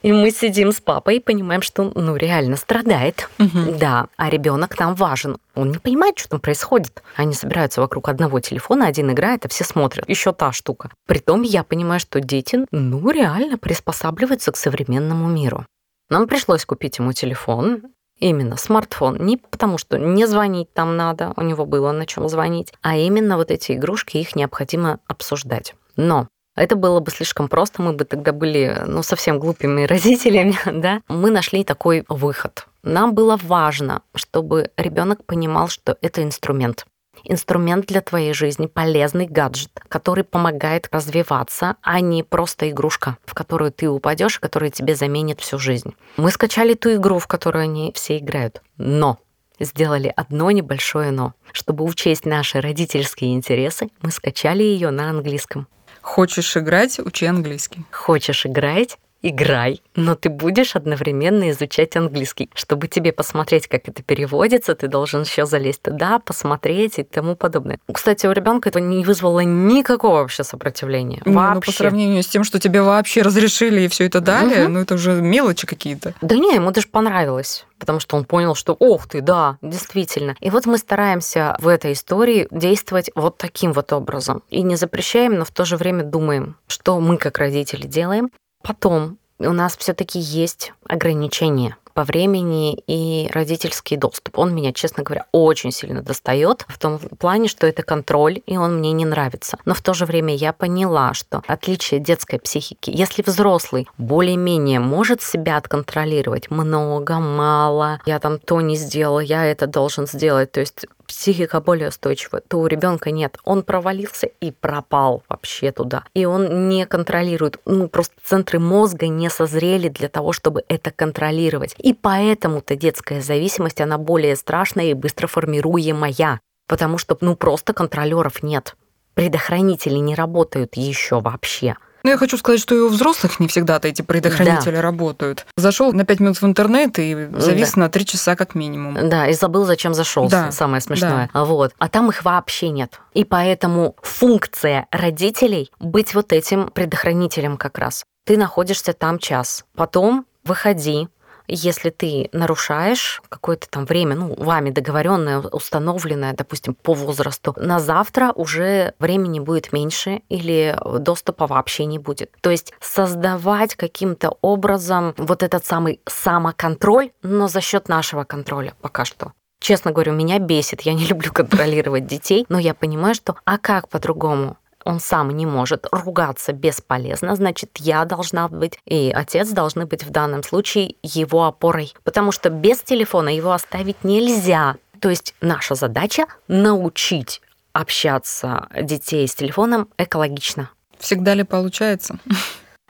И 0.02 0.10
мы 0.10 0.32
сидим 0.32 0.72
с 0.72 0.80
папой 0.80 1.18
и 1.18 1.20
понимаем, 1.20 1.62
что 1.62 1.92
ну 1.94 2.16
реально 2.16 2.56
страдает. 2.56 3.28
Угу. 3.38 3.76
Да, 3.78 4.08
а 4.16 4.30
ребенок 4.30 4.74
там 4.74 4.96
важен. 4.96 5.36
Он 5.54 5.70
не 5.70 5.78
понимает, 5.78 6.18
что 6.18 6.30
там 6.30 6.40
происходит. 6.40 7.04
Они 7.14 7.34
собираются 7.34 7.80
вокруг 7.80 8.08
одного 8.08 8.40
телефона, 8.40 8.88
один 8.88 9.12
играет, 9.12 9.44
а 9.44 9.48
все 9.48 9.62
смотрят. 9.62 10.08
Еще 10.08 10.32
та 10.32 10.50
штука. 10.50 10.90
Притом 11.06 11.42
я 11.42 11.62
понимаю, 11.62 12.00
что 12.00 12.18
дети, 12.18 12.66
ну, 12.72 13.10
реально 13.10 13.58
приспосабливаются 13.58 14.50
к 14.50 14.56
современному 14.56 15.28
миру. 15.28 15.66
Нам 16.10 16.26
пришлось 16.26 16.64
купить 16.64 16.98
ему 16.98 17.12
телефон, 17.12 17.82
Именно 18.22 18.56
смартфон. 18.56 19.16
Не 19.18 19.36
потому, 19.36 19.78
что 19.78 19.98
не 19.98 20.26
звонить 20.26 20.72
там 20.72 20.96
надо, 20.96 21.32
у 21.36 21.42
него 21.42 21.66
было 21.66 21.90
на 21.90 22.06
чем 22.06 22.28
звонить, 22.28 22.72
а 22.80 22.96
именно 22.96 23.36
вот 23.36 23.50
эти 23.50 23.72
игрушки, 23.72 24.16
их 24.18 24.36
необходимо 24.36 25.00
обсуждать. 25.08 25.74
Но 25.96 26.28
это 26.54 26.76
было 26.76 27.00
бы 27.00 27.10
слишком 27.10 27.48
просто, 27.48 27.82
мы 27.82 27.94
бы 27.94 28.04
тогда 28.04 28.30
были, 28.30 28.84
ну, 28.86 29.02
совсем 29.02 29.40
глупыми 29.40 29.82
родителями, 29.86 30.54
да. 30.66 31.02
Мы 31.08 31.32
нашли 31.32 31.64
такой 31.64 32.04
выход. 32.08 32.68
Нам 32.84 33.12
было 33.12 33.36
важно, 33.42 34.02
чтобы 34.14 34.70
ребенок 34.76 35.24
понимал, 35.24 35.66
что 35.66 35.98
это 36.00 36.22
инструмент 36.22 36.86
инструмент 37.24 37.86
для 37.86 38.00
твоей 38.00 38.32
жизни, 38.34 38.66
полезный 38.66 39.26
гаджет, 39.26 39.70
который 39.88 40.24
помогает 40.24 40.88
развиваться, 40.90 41.76
а 41.82 42.00
не 42.00 42.22
просто 42.22 42.70
игрушка, 42.70 43.16
в 43.24 43.34
которую 43.34 43.72
ты 43.72 43.88
упадешь, 43.88 44.38
которая 44.38 44.70
тебе 44.70 44.94
заменит 44.94 45.40
всю 45.40 45.58
жизнь. 45.58 45.94
Мы 46.16 46.30
скачали 46.30 46.74
ту 46.74 46.94
игру, 46.94 47.18
в 47.18 47.26
которую 47.26 47.64
они 47.64 47.92
все 47.94 48.18
играют, 48.18 48.62
но 48.76 49.18
сделали 49.60 50.12
одно 50.14 50.50
небольшое 50.50 51.10
но. 51.10 51.34
Чтобы 51.52 51.84
учесть 51.84 52.26
наши 52.26 52.60
родительские 52.60 53.34
интересы, 53.34 53.90
мы 54.00 54.10
скачали 54.10 54.62
ее 54.62 54.90
на 54.90 55.10
английском. 55.10 55.68
Хочешь 56.00 56.56
играть, 56.56 56.98
учи 56.98 57.26
английский. 57.26 57.84
Хочешь 57.92 58.44
играть, 58.44 58.98
играй, 59.22 59.82
но 59.94 60.14
ты 60.14 60.28
будешь 60.28 60.76
одновременно 60.76 61.50
изучать 61.50 61.96
английский. 61.96 62.50
Чтобы 62.54 62.88
тебе 62.88 63.12
посмотреть, 63.12 63.68
как 63.68 63.88
это 63.88 64.02
переводится, 64.02 64.74
ты 64.74 64.88
должен 64.88 65.22
еще 65.22 65.46
залезть 65.46 65.82
туда, 65.82 66.18
посмотреть 66.18 66.98
и 66.98 67.02
тому 67.02 67.36
подобное. 67.36 67.78
Кстати, 67.92 68.26
у 68.26 68.32
ребенка 68.32 68.68
это 68.68 68.80
не 68.80 69.04
вызвало 69.04 69.40
никакого 69.40 70.20
вообще 70.20 70.44
сопротивления. 70.44 71.22
Не, 71.24 71.32
вообще. 71.34 71.54
Ну, 71.54 71.60
по 71.60 71.72
сравнению 71.72 72.22
с 72.22 72.26
тем, 72.26 72.44
что 72.44 72.58
тебе 72.58 72.82
вообще 72.82 73.22
разрешили 73.22 73.82
и 73.82 73.88
все 73.88 74.06
это 74.06 74.20
дали, 74.20 74.64
угу. 74.64 74.72
ну 74.72 74.80
это 74.80 74.94
уже 74.94 75.20
мелочи 75.20 75.66
какие-то. 75.66 76.14
Да 76.20 76.36
не, 76.36 76.54
ему 76.54 76.70
даже 76.70 76.88
понравилось 76.88 77.64
потому 77.82 77.98
что 77.98 78.16
он 78.16 78.24
понял, 78.24 78.54
что 78.54 78.76
ох 78.78 79.08
ты, 79.08 79.20
да, 79.20 79.58
действительно. 79.60 80.36
И 80.38 80.50
вот 80.50 80.66
мы 80.66 80.78
стараемся 80.78 81.56
в 81.58 81.66
этой 81.66 81.94
истории 81.94 82.46
действовать 82.52 83.10
вот 83.16 83.38
таким 83.38 83.72
вот 83.72 83.92
образом. 83.92 84.44
И 84.50 84.62
не 84.62 84.76
запрещаем, 84.76 85.34
но 85.34 85.44
в 85.44 85.50
то 85.50 85.64
же 85.64 85.76
время 85.76 86.04
думаем, 86.04 86.54
что 86.68 87.00
мы 87.00 87.16
как 87.16 87.38
родители 87.38 87.88
делаем, 87.88 88.30
Потом 88.62 89.18
У 89.44 89.52
нас 89.52 89.76
все-таки 89.76 90.20
есть 90.20 90.72
ограничения 90.86 91.76
по 91.94 92.04
времени 92.04 92.82
и 92.86 93.28
родительский 93.32 93.96
доступ. 93.96 94.38
Он 94.38 94.54
меня, 94.54 94.72
честно 94.72 95.02
говоря, 95.02 95.26
очень 95.32 95.72
сильно 95.72 96.00
достает 96.00 96.64
в 96.68 96.78
том 96.78 96.98
плане, 96.98 97.48
что 97.48 97.66
это 97.66 97.82
контроль, 97.82 98.40
и 98.46 98.56
он 98.56 98.78
мне 98.78 98.92
не 98.92 99.04
нравится. 99.04 99.58
Но 99.64 99.74
в 99.74 99.82
то 99.82 99.92
же 99.92 100.06
время 100.06 100.34
я 100.34 100.52
поняла, 100.52 101.12
что 101.12 101.42
отличие 101.46 102.00
детской 102.00 102.38
психики, 102.38 102.90
если 102.90 103.22
взрослый 103.22 103.88
более-менее 103.98 104.80
может 104.80 105.22
себя 105.22 105.58
отконтролировать 105.58 106.50
много, 106.50 107.18
мало, 107.18 108.00
я 108.06 108.18
там 108.20 108.38
то 108.38 108.60
не 108.60 108.76
сделала, 108.76 109.20
я 109.20 109.44
это 109.44 109.66
должен 109.66 110.06
сделать, 110.06 110.52
то 110.52 110.60
есть 110.60 110.86
психика 111.06 111.60
более 111.60 111.88
устойчивая, 111.88 112.42
то 112.46 112.58
у 112.58 112.66
ребенка 112.66 113.10
нет. 113.10 113.38
Он 113.44 113.62
провалился 113.62 114.26
и 114.40 114.50
пропал 114.50 115.22
вообще 115.28 115.72
туда. 115.72 116.04
И 116.14 116.24
он 116.24 116.68
не 116.68 116.86
контролирует. 116.86 117.58
Ну, 117.64 117.88
просто 117.88 118.14
центры 118.24 118.58
мозга 118.58 119.08
не 119.08 119.28
созрели 119.30 119.88
для 119.88 120.08
того, 120.08 120.32
чтобы 120.32 120.64
это 120.68 120.90
контролировать. 120.90 121.74
И 121.78 121.92
поэтому-то 121.94 122.76
детская 122.76 123.20
зависимость, 123.20 123.80
она 123.80 123.98
более 123.98 124.36
страшная 124.36 124.86
и 124.86 124.94
быстро 124.94 125.26
формируемая. 125.26 126.40
Потому 126.68 126.98
что, 126.98 127.16
ну, 127.20 127.36
просто 127.36 127.72
контролеров 127.72 128.42
нет. 128.42 128.76
Предохранители 129.14 129.96
не 129.96 130.14
работают 130.14 130.76
еще 130.76 131.20
вообще. 131.20 131.76
Ну, 132.04 132.10
я 132.10 132.16
хочу 132.16 132.36
сказать, 132.36 132.60
что 132.60 132.74
и 132.74 132.78
у 132.78 132.88
взрослых 132.88 133.40
не 133.40 133.48
всегда-то 133.48 133.88
эти 133.88 134.02
предохранители 134.02 134.76
да. 134.76 134.82
работают. 134.82 135.46
Зашел 135.56 135.92
на 135.92 136.04
5 136.04 136.20
минут 136.20 136.42
в 136.42 136.46
интернет 136.46 136.98
и 136.98 137.28
завис 137.36 137.72
да. 137.72 137.80
на 137.82 137.88
3 137.88 138.06
часа 138.06 138.36
как 138.36 138.54
минимум. 138.54 139.08
Да, 139.08 139.28
и 139.28 139.32
забыл, 139.34 139.64
зачем 139.64 139.94
зашел. 139.94 140.28
Да. 140.28 140.50
Самое 140.50 140.80
смешное. 140.80 141.30
Да. 141.32 141.44
Вот. 141.44 141.72
А 141.78 141.88
там 141.88 142.08
их 142.10 142.24
вообще 142.24 142.70
нет. 142.70 143.00
И 143.14 143.24
поэтому 143.24 143.96
функция 144.02 144.86
родителей 144.90 145.70
быть 145.78 146.14
вот 146.14 146.32
этим 146.32 146.68
предохранителем 146.68 147.56
как 147.56 147.78
раз. 147.78 148.04
Ты 148.24 148.36
находишься 148.36 148.92
там 148.92 149.18
час. 149.18 149.64
Потом 149.74 150.26
выходи, 150.44 151.08
если 151.48 151.90
ты 151.90 152.28
нарушаешь 152.32 153.22
какое-то 153.28 153.68
там 153.68 153.84
время, 153.84 154.16
ну, 154.16 154.34
вами 154.34 154.70
договоренное, 154.70 155.38
установленное, 155.38 156.34
допустим, 156.34 156.74
по 156.74 156.94
возрасту, 156.94 157.54
на 157.56 157.80
завтра 157.80 158.32
уже 158.34 158.94
времени 158.98 159.40
будет 159.40 159.72
меньше 159.72 160.22
или 160.28 160.76
доступа 160.98 161.46
вообще 161.46 161.84
не 161.84 161.98
будет. 161.98 162.30
То 162.40 162.50
есть 162.50 162.72
создавать 162.80 163.74
каким-то 163.74 164.36
образом 164.40 165.14
вот 165.16 165.42
этот 165.42 165.66
самый 165.66 166.00
самоконтроль, 166.06 167.10
но 167.22 167.48
за 167.48 167.60
счет 167.60 167.88
нашего 167.88 168.24
контроля 168.24 168.74
пока 168.80 169.04
что. 169.04 169.32
Честно 169.60 169.92
говорю, 169.92 170.12
меня 170.12 170.40
бесит, 170.40 170.82
я 170.82 170.92
не 170.92 171.06
люблю 171.08 171.32
контролировать 171.32 172.06
детей, 172.06 172.44
но 172.48 172.58
я 172.58 172.74
понимаю, 172.74 173.14
что 173.14 173.36
а 173.44 173.58
как 173.58 173.88
по-другому? 173.88 174.56
Он 174.84 175.00
сам 175.00 175.30
не 175.30 175.46
может 175.46 175.86
ругаться 175.90 176.52
бесполезно, 176.52 177.36
значит, 177.36 177.70
я 177.78 178.04
должна 178.04 178.48
быть, 178.48 178.78
и 178.84 179.12
отец 179.14 179.50
должны 179.50 179.86
быть 179.86 180.04
в 180.04 180.10
данном 180.10 180.42
случае 180.42 180.96
его 181.02 181.44
опорой. 181.44 181.94
Потому 182.04 182.32
что 182.32 182.50
без 182.50 182.80
телефона 182.80 183.34
его 183.34 183.52
оставить 183.52 184.04
нельзя. 184.04 184.76
То 185.00 185.10
есть 185.10 185.34
наша 185.40 185.74
задача 185.74 186.26
научить 186.48 187.40
общаться 187.72 188.68
детей 188.80 189.26
с 189.26 189.34
телефоном 189.34 189.88
экологично. 189.98 190.70
Всегда 190.98 191.34
ли 191.34 191.42
получается? 191.42 192.18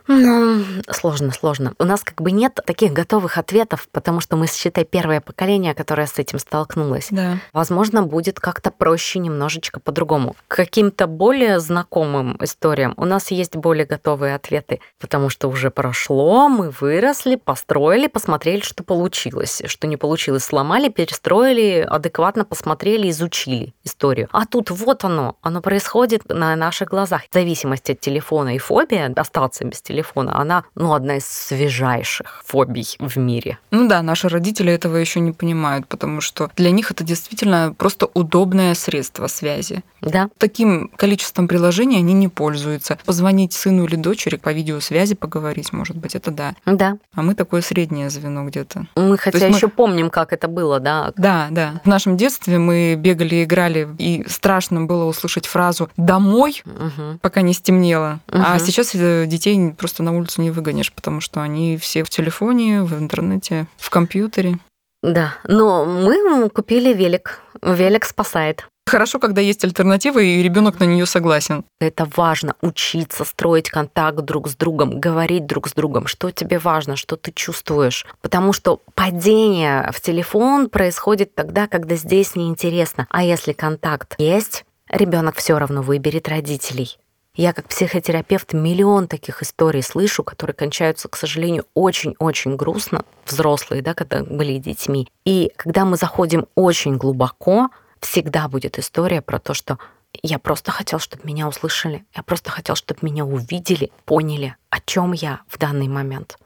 Ну, 0.08 0.64
сложно, 0.90 1.30
сложно. 1.32 1.74
У 1.78 1.84
нас 1.84 2.02
как 2.02 2.20
бы 2.20 2.32
нет 2.32 2.58
таких 2.66 2.92
готовых 2.92 3.38
ответов, 3.38 3.88
потому 3.92 4.20
что 4.20 4.36
мы, 4.36 4.46
считай, 4.46 4.84
первое 4.84 5.20
поколение, 5.20 5.74
которое 5.74 6.06
с 6.06 6.18
этим 6.18 6.38
столкнулось. 6.38 7.08
Да. 7.10 7.38
Возможно, 7.52 8.02
будет 8.02 8.40
как-то 8.40 8.70
проще 8.70 9.18
немножечко 9.18 9.80
по-другому. 9.80 10.34
К 10.48 10.56
каким-то 10.56 11.06
более 11.06 11.60
знакомым 11.60 12.36
историям 12.40 12.94
у 12.96 13.04
нас 13.04 13.30
есть 13.30 13.56
более 13.56 13.86
готовые 13.86 14.34
ответы, 14.34 14.80
потому 14.98 15.28
что 15.28 15.48
уже 15.48 15.70
прошло, 15.70 16.48
мы 16.48 16.70
выросли, 16.70 17.36
построили, 17.36 18.08
посмотрели, 18.08 18.60
что 18.60 18.82
получилось. 18.82 19.62
Что 19.66 19.86
не 19.86 19.96
получилось, 19.96 20.44
сломали, 20.44 20.88
перестроили, 20.88 21.86
адекватно 21.88 22.44
посмотрели, 22.44 23.10
изучили 23.10 23.74
историю. 23.84 24.28
А 24.32 24.46
тут 24.46 24.70
вот 24.70 25.04
оно, 25.04 25.36
оно 25.42 25.60
происходит 25.60 26.28
на 26.28 26.56
наших 26.56 26.88
глазах. 26.88 27.22
Зависимость 27.32 27.88
от 27.90 28.00
телефона 28.00 28.56
и 28.56 28.58
фобия 28.58 29.12
остаться 29.16 29.64
без 29.64 29.80
телефона 29.80 29.91
телефона, 29.92 30.40
она, 30.40 30.64
ну, 30.74 30.92
одна 30.92 31.16
из 31.16 31.26
свежайших 31.26 32.42
фобий 32.44 32.96
в 32.98 33.16
мире. 33.18 33.58
Ну 33.70 33.88
да, 33.88 34.02
наши 34.02 34.28
родители 34.28 34.72
этого 34.72 34.96
еще 34.96 35.20
не 35.20 35.32
понимают, 35.32 35.86
потому 35.86 36.20
что 36.20 36.50
для 36.56 36.70
них 36.70 36.90
это 36.90 37.04
действительно 37.04 37.74
просто 37.76 38.08
удобное 38.14 38.74
средство 38.74 39.26
связи. 39.26 39.82
Да. 40.00 40.28
Таким 40.38 40.88
количеством 40.96 41.48
приложений 41.48 41.98
они 41.98 42.14
не 42.14 42.28
пользуются. 42.28 42.98
Позвонить 43.04 43.52
сыну 43.52 43.84
или 43.84 43.96
дочери 43.96 44.36
по 44.36 44.52
видеосвязи, 44.52 45.14
поговорить, 45.14 45.72
может 45.72 45.96
быть, 45.96 46.14
это 46.14 46.30
да. 46.30 46.54
Да. 46.66 46.96
А 47.14 47.22
мы 47.22 47.34
такое 47.34 47.60
среднее 47.60 48.10
звено 48.10 48.44
где-то. 48.46 48.86
Мы 48.96 49.18
хотя 49.18 49.46
еще 49.46 49.66
мы... 49.66 49.72
помним, 49.72 50.10
как 50.10 50.32
это 50.32 50.48
было, 50.48 50.80
да. 50.80 51.12
Да, 51.16 51.48
да. 51.50 51.80
В 51.84 51.88
нашем 51.88 52.16
детстве 52.16 52.58
мы 52.58 52.94
бегали, 52.96 53.44
играли, 53.44 53.88
и 53.98 54.24
страшно 54.28 54.82
было 54.82 55.04
услышать 55.04 55.46
фразу 55.46 55.90
«домой», 55.96 56.62
угу. 56.64 57.18
пока 57.20 57.42
не 57.42 57.52
стемнело. 57.52 58.20
Угу. 58.28 58.42
А 58.44 58.58
сейчас 58.58 58.94
э, 58.94 59.26
детей 59.26 59.74
просто 59.82 60.04
на 60.04 60.16
улицу 60.16 60.40
не 60.42 60.52
выгонишь, 60.52 60.92
потому 60.92 61.20
что 61.20 61.42
они 61.42 61.76
все 61.76 62.04
в 62.04 62.10
телефоне, 62.10 62.82
в 62.84 62.94
интернете, 62.94 63.66
в 63.76 63.90
компьютере. 63.90 64.58
Да, 65.02 65.34
но 65.48 65.84
мы 65.84 66.48
купили 66.48 66.94
велик. 66.94 67.40
Велик 67.60 68.04
спасает. 68.04 68.68
Хорошо, 68.86 69.18
когда 69.18 69.40
есть 69.40 69.64
альтернатива, 69.64 70.20
и 70.20 70.40
ребенок 70.42 70.78
на 70.78 70.84
нее 70.84 71.06
согласен. 71.06 71.64
Это 71.80 72.08
важно 72.16 72.54
учиться 72.62 73.24
строить 73.24 73.70
контакт 73.70 74.18
друг 74.18 74.48
с 74.48 74.54
другом, 74.54 75.00
говорить 75.00 75.46
друг 75.46 75.68
с 75.68 75.72
другом, 75.72 76.06
что 76.06 76.30
тебе 76.30 76.60
важно, 76.60 76.94
что 76.94 77.16
ты 77.16 77.32
чувствуешь. 77.32 78.06
Потому 78.20 78.52
что 78.52 78.80
падение 78.94 79.90
в 79.92 80.00
телефон 80.00 80.68
происходит 80.68 81.34
тогда, 81.34 81.66
когда 81.66 81.96
здесь 81.96 82.36
неинтересно. 82.36 83.08
А 83.10 83.24
если 83.24 83.52
контакт 83.52 84.14
есть, 84.18 84.64
ребенок 84.88 85.36
все 85.36 85.58
равно 85.58 85.82
выберет 85.82 86.28
родителей. 86.28 86.96
Я 87.34 87.54
как 87.54 87.66
психотерапевт 87.68 88.52
миллион 88.52 89.08
таких 89.08 89.42
историй 89.42 89.82
слышу, 89.82 90.22
которые 90.22 90.54
кончаются, 90.54 91.08
к 91.08 91.16
сожалению, 91.16 91.64
очень-очень 91.72 92.56
грустно, 92.56 93.06
взрослые, 93.24 93.80
да, 93.80 93.94
когда 93.94 94.22
были 94.22 94.58
детьми. 94.58 95.08
И 95.24 95.50
когда 95.56 95.86
мы 95.86 95.96
заходим 95.96 96.46
очень 96.56 96.98
глубоко, 96.98 97.70
всегда 98.00 98.48
будет 98.48 98.78
история 98.78 99.22
про 99.22 99.38
то, 99.38 99.54
что 99.54 99.78
я 100.22 100.38
просто 100.38 100.72
хотел, 100.72 100.98
чтобы 100.98 101.24
меня 101.24 101.48
услышали, 101.48 102.04
я 102.14 102.22
просто 102.22 102.50
хотел, 102.50 102.74
чтобы 102.74 103.00
меня 103.00 103.24
увидели, 103.24 103.90
поняли, 104.04 104.56
о 104.68 104.80
чем 104.80 105.12
я 105.12 105.40
в 105.48 105.58
данный 105.58 105.88
момент. 105.88 106.36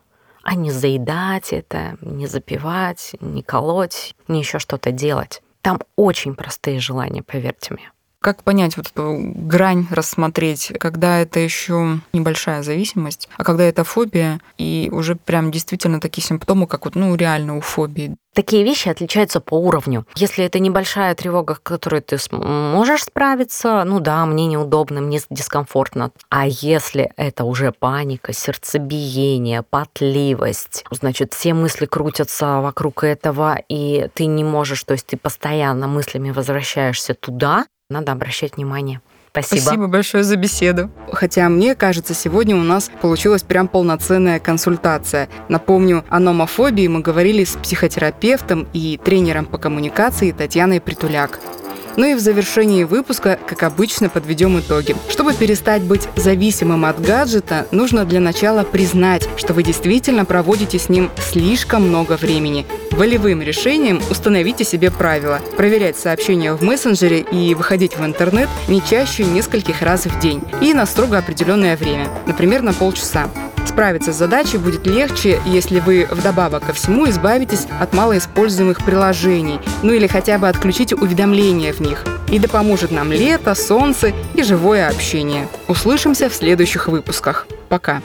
А 0.44 0.54
не 0.54 0.70
заедать 0.70 1.52
это, 1.52 1.98
не 2.00 2.28
запивать, 2.28 3.16
не 3.18 3.42
колоть, 3.42 4.14
не 4.28 4.38
еще 4.38 4.60
что-то 4.60 4.92
делать. 4.92 5.42
Там 5.62 5.80
очень 5.96 6.36
простые 6.36 6.78
желания, 6.78 7.24
поверьте 7.24 7.74
мне. 7.74 7.90
Как 8.26 8.42
понять 8.42 8.76
вот 8.76 8.88
эту 8.92 9.16
грань 9.36 9.86
рассмотреть, 9.88 10.72
когда 10.80 11.20
это 11.20 11.38
еще 11.38 12.00
небольшая 12.12 12.64
зависимость, 12.64 13.28
а 13.36 13.44
когда 13.44 13.62
это 13.62 13.84
фобия 13.84 14.40
и 14.58 14.88
уже 14.90 15.14
прям 15.14 15.52
действительно 15.52 16.00
такие 16.00 16.26
симптомы, 16.26 16.66
как 16.66 16.86
вот, 16.86 16.96
ну, 16.96 17.14
реально 17.14 17.56
у 17.56 17.60
фобии. 17.60 18.16
Такие 18.34 18.64
вещи 18.64 18.88
отличаются 18.88 19.40
по 19.40 19.54
уровню. 19.54 20.06
Если 20.16 20.44
это 20.44 20.58
небольшая 20.58 21.14
тревога, 21.14 21.54
с 21.54 21.60
которой 21.60 22.00
ты 22.00 22.18
можешь 22.32 23.04
справиться, 23.04 23.84
ну 23.86 24.00
да, 24.00 24.26
мне 24.26 24.46
неудобно, 24.46 25.00
мне 25.00 25.20
дискомфортно. 25.30 26.10
А 26.28 26.48
если 26.48 27.12
это 27.16 27.44
уже 27.44 27.70
паника, 27.70 28.32
сердцебиение, 28.32 29.62
потливость, 29.62 30.84
значит, 30.90 31.32
все 31.32 31.54
мысли 31.54 31.86
крутятся 31.86 32.60
вокруг 32.60 33.04
этого, 33.04 33.56
и 33.68 34.10
ты 34.14 34.26
не 34.26 34.42
можешь, 34.42 34.82
то 34.82 34.94
есть 34.94 35.06
ты 35.06 35.16
постоянно 35.16 35.86
мыслями 35.86 36.30
возвращаешься 36.30 37.14
туда, 37.14 37.66
надо 37.88 38.12
обращать 38.12 38.56
внимание. 38.56 39.00
Спасибо. 39.30 39.60
Спасибо 39.60 39.86
большое 39.86 40.24
за 40.24 40.36
беседу. 40.36 40.90
Хотя 41.12 41.48
мне 41.48 41.74
кажется, 41.74 42.14
сегодня 42.14 42.56
у 42.56 42.62
нас 42.62 42.90
получилась 43.00 43.42
прям 43.42 43.68
полноценная 43.68 44.40
консультация. 44.40 45.28
Напомню, 45.48 46.04
о 46.08 46.18
номофобии 46.18 46.88
мы 46.88 47.00
говорили 47.00 47.44
с 47.44 47.52
психотерапевтом 47.52 48.66
и 48.72 48.98
тренером 49.02 49.44
по 49.44 49.58
коммуникации 49.58 50.32
Татьяной 50.32 50.80
Притуляк. 50.80 51.38
Ну 51.96 52.06
и 52.06 52.14
в 52.14 52.20
завершении 52.20 52.84
выпуска, 52.84 53.38
как 53.46 53.62
обычно, 53.62 54.08
подведем 54.08 54.58
итоги. 54.58 54.96
Чтобы 55.08 55.32
перестать 55.32 55.82
быть 55.82 56.08
зависимым 56.16 56.84
от 56.84 57.00
гаджета, 57.00 57.66
нужно 57.70 58.04
для 58.04 58.20
начала 58.20 58.64
признать, 58.64 59.28
что 59.36 59.54
вы 59.54 59.62
действительно 59.62 60.24
проводите 60.24 60.78
с 60.78 60.88
ним 60.88 61.10
слишком 61.18 61.88
много 61.88 62.16
времени. 62.16 62.66
Волевым 62.96 63.42
решением 63.42 64.00
установите 64.10 64.64
себе 64.64 64.90
правила. 64.90 65.40
Проверять 65.58 65.98
сообщения 65.98 66.54
в 66.54 66.62
мессенджере 66.62 67.20
и 67.20 67.54
выходить 67.54 67.98
в 67.98 68.02
интернет 68.02 68.48
не 68.68 68.82
чаще 68.82 69.24
нескольких 69.24 69.82
раз 69.82 70.06
в 70.06 70.18
день 70.18 70.42
и 70.62 70.72
на 70.72 70.86
строго 70.86 71.18
определенное 71.18 71.76
время, 71.76 72.08
например, 72.26 72.62
на 72.62 72.72
полчаса. 72.72 73.28
Справиться 73.66 74.14
с 74.14 74.16
задачей 74.16 74.56
будет 74.56 74.86
легче, 74.86 75.38
если 75.44 75.80
вы 75.80 76.08
вдобавок 76.10 76.64
ко 76.64 76.72
всему 76.72 77.06
избавитесь 77.10 77.66
от 77.78 77.92
малоиспользуемых 77.92 78.82
приложений, 78.82 79.60
ну 79.82 79.92
или 79.92 80.06
хотя 80.06 80.38
бы 80.38 80.48
отключите 80.48 80.94
уведомления 80.94 81.74
в 81.74 81.80
них. 81.80 82.02
И 82.30 82.38
да 82.38 82.48
поможет 82.48 82.92
нам 82.92 83.12
лето, 83.12 83.54
солнце 83.54 84.14
и 84.34 84.42
живое 84.42 84.88
общение. 84.88 85.48
Услышимся 85.68 86.30
в 86.30 86.34
следующих 86.34 86.88
выпусках. 86.88 87.46
Пока. 87.68 88.00